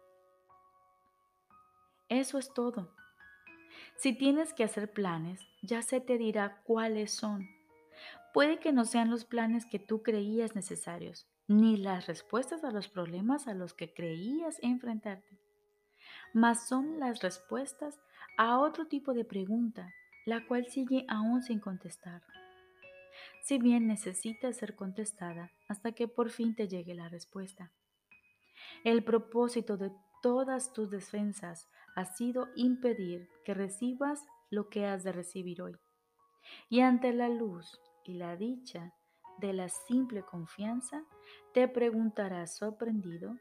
Eso 2.09 2.39
es 2.39 2.53
todo. 2.53 2.95
Si 3.97 4.13
tienes 4.13 4.53
que 4.53 4.65
hacer 4.65 4.93
planes, 4.93 5.41
ya 5.63 5.83
se 5.83 6.01
te 6.01 6.19
dirá 6.19 6.63
cuáles 6.65 7.13
son. 7.13 7.49
Puede 8.33 8.59
que 8.59 8.73
no 8.73 8.85
sean 8.85 9.11
los 9.11 9.25
planes 9.25 9.65
que 9.67 9.79
tú 9.79 10.03
creías 10.03 10.55
necesarios, 10.55 11.27
ni 11.49 11.77
las 11.77 12.07
respuestas 12.07 12.65
a 12.65 12.71
los 12.71 12.89
problemas 12.89 13.49
a 13.49 13.55
los 13.55 13.73
que 13.73 13.93
creías 13.95 14.59
enfrentarte, 14.63 15.39
mas 16.35 16.69
son 16.69 17.01
las 17.01 17.23
respuestas 17.23 17.99
a 18.37 18.59
otro 18.59 18.87
tipo 18.87 19.15
de 19.15 19.25
pregunta, 19.25 19.91
la 20.27 20.47
cual 20.47 20.67
sigue 20.67 21.07
aún 21.09 21.43
sin 21.43 21.61
contestar 21.61 22.23
si 23.47 23.59
bien 23.59 23.87
necesita 23.87 24.53
ser 24.53 24.75
contestada 24.75 25.53
hasta 25.69 25.93
que 25.93 26.09
por 26.09 26.31
fin 26.31 26.57
te 26.57 26.67
llegue 26.67 26.97
la 26.97 27.09
respuesta. 27.09 27.71
El 28.83 29.05
propósito 29.05 29.77
de 29.77 29.93
todas 30.21 30.73
tus 30.73 30.91
defensas 30.91 31.69
ha 31.95 32.07
sido 32.07 32.49
impedir 32.57 33.29
que 33.45 33.55
recibas 33.55 34.21
lo 34.51 34.69
que 34.69 34.85
has 34.85 35.05
de 35.05 35.13
recibir 35.13 35.63
hoy. 35.63 35.77
Y 36.69 36.81
ante 36.81 37.13
la 37.13 37.29
luz 37.29 37.81
y 38.05 38.15
la 38.15 38.35
dicha 38.37 38.93
de 39.39 39.53
la 39.53 39.69
simple 39.69 40.25
confianza, 40.25 41.05
te 41.55 41.69
preguntarás 41.69 42.57
sorprendido, 42.57 43.37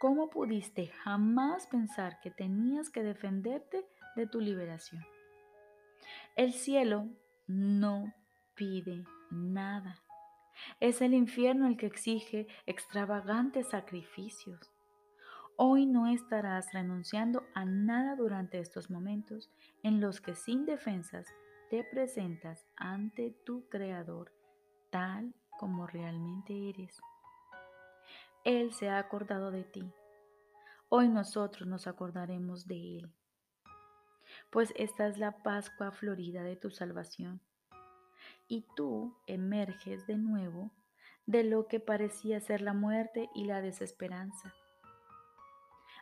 ¿cómo 0.00 0.28
pudiste 0.28 0.88
jamás 0.88 1.68
pensar 1.68 2.18
que 2.20 2.32
tenías 2.32 2.90
que 2.90 3.04
defenderte 3.04 3.86
de 4.16 4.26
tu 4.26 4.40
liberación? 4.40 5.04
El 6.34 6.52
cielo 6.52 7.06
no 7.46 8.12
pide 8.56 9.04
nada. 9.30 10.02
Es 10.80 11.00
el 11.00 11.14
infierno 11.14 11.66
el 11.66 11.76
que 11.76 11.86
exige 11.86 12.46
extravagantes 12.66 13.68
sacrificios. 13.70 14.72
Hoy 15.56 15.86
no 15.86 16.06
estarás 16.06 16.72
renunciando 16.72 17.44
a 17.54 17.64
nada 17.64 18.16
durante 18.16 18.58
estos 18.58 18.90
momentos 18.90 19.50
en 19.82 20.00
los 20.00 20.20
que 20.20 20.34
sin 20.34 20.64
defensas 20.64 21.26
te 21.70 21.84
presentas 21.84 22.66
ante 22.76 23.30
tu 23.44 23.68
Creador 23.68 24.32
tal 24.90 25.34
como 25.58 25.86
realmente 25.86 26.70
eres. 26.70 27.00
Él 28.44 28.72
se 28.72 28.88
ha 28.88 28.98
acordado 28.98 29.50
de 29.50 29.64
ti. 29.64 29.92
Hoy 30.88 31.08
nosotros 31.08 31.68
nos 31.68 31.86
acordaremos 31.86 32.66
de 32.66 32.98
Él 32.98 33.12
pues 34.50 34.72
esta 34.76 35.06
es 35.06 35.18
la 35.18 35.42
Pascua 35.42 35.92
florida 35.92 36.42
de 36.42 36.56
tu 36.56 36.70
salvación. 36.70 37.40
Y 38.50 38.66
tú 38.74 39.16
emerges 39.28 40.08
de 40.08 40.18
nuevo 40.18 40.72
de 41.24 41.44
lo 41.44 41.68
que 41.68 41.78
parecía 41.78 42.40
ser 42.40 42.62
la 42.62 42.74
muerte 42.74 43.30
y 43.32 43.44
la 43.44 43.62
desesperanza. 43.62 44.52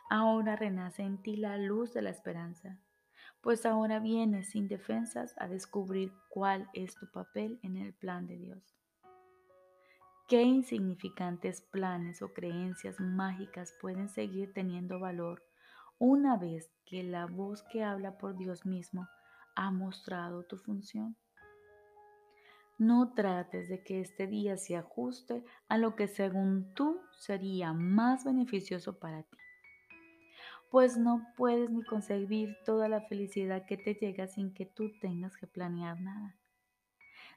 Ahora 0.09 0.55
renace 0.55 1.03
en 1.03 1.21
ti 1.21 1.37
la 1.37 1.57
luz 1.57 1.93
de 1.93 2.01
la 2.01 2.09
esperanza, 2.09 2.79
pues 3.41 3.67
ahora 3.67 3.99
vienes 3.99 4.49
sin 4.49 4.67
defensas 4.67 5.35
a 5.37 5.47
descubrir 5.47 6.11
cuál 6.29 6.67
es 6.73 6.95
tu 6.95 7.11
papel 7.11 7.59
en 7.61 7.77
el 7.77 7.93
plan 7.93 8.25
de 8.25 8.37
Dios. 8.37 8.75
¿Qué 10.27 10.41
insignificantes 10.41 11.61
planes 11.61 12.23
o 12.23 12.33
creencias 12.33 12.99
mágicas 12.99 13.75
pueden 13.79 14.09
seguir 14.09 14.53
teniendo 14.53 14.99
valor 14.99 15.43
una 15.99 16.35
vez 16.35 16.71
que 16.83 17.03
la 17.03 17.27
voz 17.27 17.61
que 17.71 17.83
habla 17.83 18.17
por 18.17 18.35
Dios 18.35 18.65
mismo 18.65 19.07
ha 19.55 19.69
mostrado 19.69 20.41
tu 20.45 20.57
función? 20.57 21.15
No 22.79 23.13
trates 23.13 23.67
de 23.67 23.83
que 23.83 23.99
este 23.99 24.25
día 24.25 24.55
se 24.55 24.77
ajuste 24.77 25.43
a 25.67 25.77
lo 25.77 25.97
que 25.97 26.07
según 26.07 26.73
tú 26.73 27.01
sería 27.11 27.73
más 27.73 28.23
beneficioso 28.23 28.97
para 28.99 29.23
ti, 29.23 29.37
pues 30.71 30.97
no 30.97 31.27
puedes 31.35 31.69
ni 31.69 31.83
concebir 31.83 32.55
toda 32.65 32.87
la 32.87 33.01
felicidad 33.01 33.65
que 33.65 33.75
te 33.75 33.95
llega 33.95 34.27
sin 34.27 34.53
que 34.53 34.65
tú 34.65 34.97
tengas 35.01 35.35
que 35.35 35.45
planear 35.45 35.99
nada. 35.99 36.37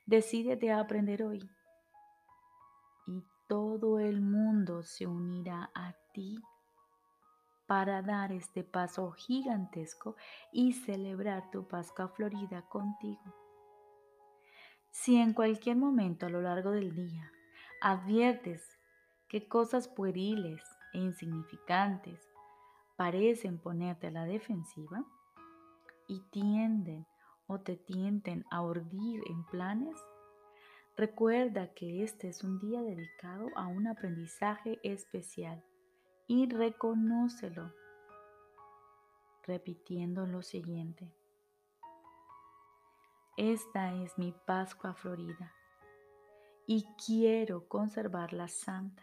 Decídete 0.07 0.70
a 0.70 0.78
aprender 0.78 1.24
hoy 1.24 1.50
y 3.09 3.24
todo 3.48 3.98
el 3.98 4.20
mundo 4.20 4.85
se 4.85 5.09
unirá 5.09 5.72
a 5.74 5.96
ti 6.14 6.40
para 7.66 8.00
dar 8.00 8.31
este 8.31 8.62
paso 8.62 9.11
gigantesco 9.11 10.14
y 10.52 10.72
celebrar 10.72 11.50
tu 11.50 11.66
Pascua 11.66 12.07
Florida 12.07 12.62
contigo. 12.68 13.52
Si 14.92 15.16
en 15.16 15.33
cualquier 15.33 15.76
momento 15.76 16.26
a 16.26 16.28
lo 16.28 16.42
largo 16.42 16.70
del 16.70 16.94
día 16.94 17.33
adviertes 17.81 18.78
que 19.26 19.48
cosas 19.48 19.88
pueriles 19.88 20.62
e 20.92 20.98
insignificantes 20.98 22.20
parecen 22.96 23.59
ponerte 23.59 24.09
a 24.09 24.11
la 24.11 24.26
defensiva 24.26 25.02
y 26.07 26.20
tienden 26.31 27.07
o 27.46 27.59
te 27.59 27.76
tienden 27.76 28.44
a 28.50 28.62
urdir 28.62 29.22
en 29.28 29.44
planes, 29.46 29.96
recuerda 30.94 31.72
que 31.72 32.05
este 32.05 32.28
es 32.28 32.44
un 32.44 32.61
día 32.61 32.83
dedicado 32.83 33.48
a 33.57 33.66
un 33.66 33.87
aprendizaje 33.87 34.78
especial 34.85 35.64
y 36.28 36.48
reconócelo 36.48 37.72
repitiendo 39.44 40.26
lo 40.26 40.42
siguiente. 40.42 41.22
Esta 43.38 43.95
es 43.95 44.18
mi 44.18 44.35
Pascua 44.47 44.92
Florida 44.92 45.55
y 46.66 46.87
quiero 47.07 47.66
conservarla 47.66 48.47
santa. 48.47 49.03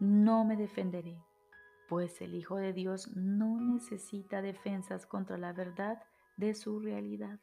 No 0.00 0.44
me 0.44 0.56
defenderé, 0.56 1.22
pues 1.88 2.20
el 2.20 2.34
Hijo 2.34 2.56
de 2.56 2.72
Dios 2.72 3.14
no 3.14 3.60
necesita 3.60 4.42
defensas 4.42 5.06
contra 5.06 5.38
la 5.38 5.52
verdad 5.52 6.02
de 6.36 6.54
su 6.54 6.80
realidad. 6.80 7.38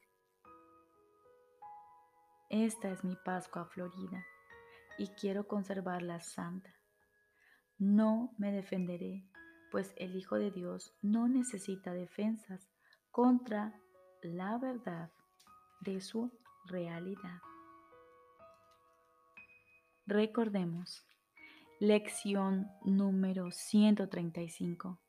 Esta 2.49 2.91
es 2.91 3.05
mi 3.05 3.15
Pascua 3.15 3.63
Florida 3.63 4.25
y 4.97 5.07
quiero 5.21 5.47
conservarla 5.47 6.19
santa. 6.19 6.75
No 7.77 8.33
me 8.37 8.51
defenderé, 8.51 9.23
pues 9.71 9.93
el 9.95 10.17
Hijo 10.17 10.35
de 10.35 10.51
Dios 10.51 10.93
no 11.01 11.29
necesita 11.29 11.93
defensas 11.93 12.69
contra 13.09 13.79
la 14.21 14.57
verdad 14.57 15.11
de 15.81 16.01
su 16.01 16.31
realidad. 16.65 17.41
Recordemos, 20.05 21.05
lección 21.79 22.69
número 22.83 23.51
135. 23.51 24.99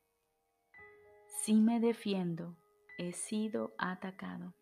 Si 1.43 1.55
me 1.55 1.79
defiendo, 1.79 2.55
he 2.97 3.13
sido 3.13 3.73
atacado. 3.77 4.53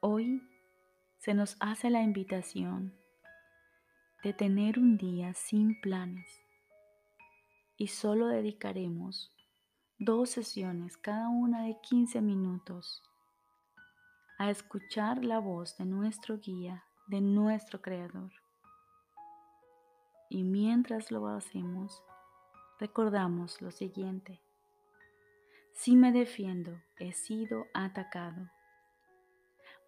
Hoy 0.00 0.42
se 1.18 1.34
nos 1.34 1.56
hace 1.60 1.90
la 1.90 2.02
invitación 2.02 2.94
de 4.22 4.32
tener 4.32 4.78
un 4.78 4.96
día 4.96 5.34
sin 5.34 5.80
planes 5.80 6.28
y 7.76 7.88
solo 7.88 8.28
dedicaremos 8.28 9.32
dos 9.98 10.30
sesiones, 10.30 10.96
cada 10.96 11.28
una 11.28 11.64
de 11.64 11.78
15 11.80 12.20
minutos 12.20 13.02
a 14.38 14.50
escuchar 14.50 15.24
la 15.24 15.38
voz 15.38 15.76
de 15.76 15.84
nuestro 15.84 16.38
guía, 16.38 16.84
de 17.06 17.20
nuestro 17.20 17.80
Creador. 17.80 18.32
Y 20.28 20.42
mientras 20.42 21.10
lo 21.10 21.28
hacemos, 21.28 22.02
recordamos 22.80 23.62
lo 23.62 23.70
siguiente. 23.70 24.40
Si 25.72 25.96
me 25.96 26.12
defiendo, 26.12 26.80
he 26.98 27.12
sido 27.12 27.66
atacado, 27.74 28.50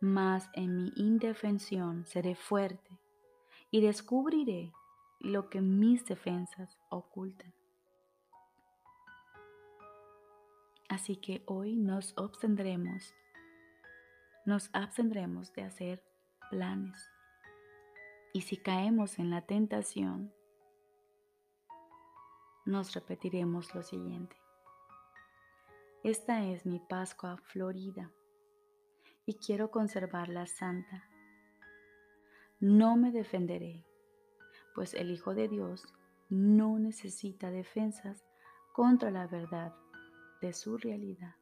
mas 0.01 0.49
en 0.53 0.77
mi 0.77 0.93
indefensión 0.97 2.07
seré 2.07 2.35
fuerte 2.35 3.01
y 3.71 3.81
descubriré 3.81 4.73
lo 5.21 5.49
que 5.49 5.61
mis 5.61 6.05
defensas 6.05 6.79
ocultan. 6.91 7.53
Así 10.89 11.17
que 11.17 11.43
hoy 11.47 11.75
nos 11.75 12.17
obtendremos 12.17 13.15
nos 14.47 14.71
abstendremos 14.73 15.53
de 15.53 15.63
hacer 15.65 16.03
planes. 16.51 17.11
Y 18.33 18.43
si 18.43 18.57
caemos 18.57 19.19
en 19.19 19.31
la 19.31 19.43
tentación, 19.43 20.33
nos 22.65 22.95
repetiremos 22.95 23.75
lo 23.75 23.83
siguiente. 23.83 24.37
Esta 26.05 26.45
es 26.45 26.65
mi 26.65 26.79
Pascua 26.79 27.37
florida 27.39 28.13
y 29.25 29.35
quiero 29.35 29.73
conservarla 29.73 30.47
santa. 30.47 31.05
No 32.61 32.97
me 32.97 33.11
defenderé, 33.11 33.85
pues 34.75 34.95
el 34.95 35.11
Hijo 35.11 35.35
de 35.35 35.49
Dios 35.49 35.93
no 36.29 36.79
necesita 36.79 37.51
defensas 37.51 38.25
contra 38.73 39.11
la 39.11 39.27
verdad 39.27 39.75
de 40.41 40.53
su 40.53 40.77
realidad. 40.79 41.35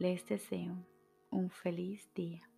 Les 0.00 0.24
deseo 0.24 0.86
un 1.30 1.50
feliz 1.50 2.08
día. 2.14 2.48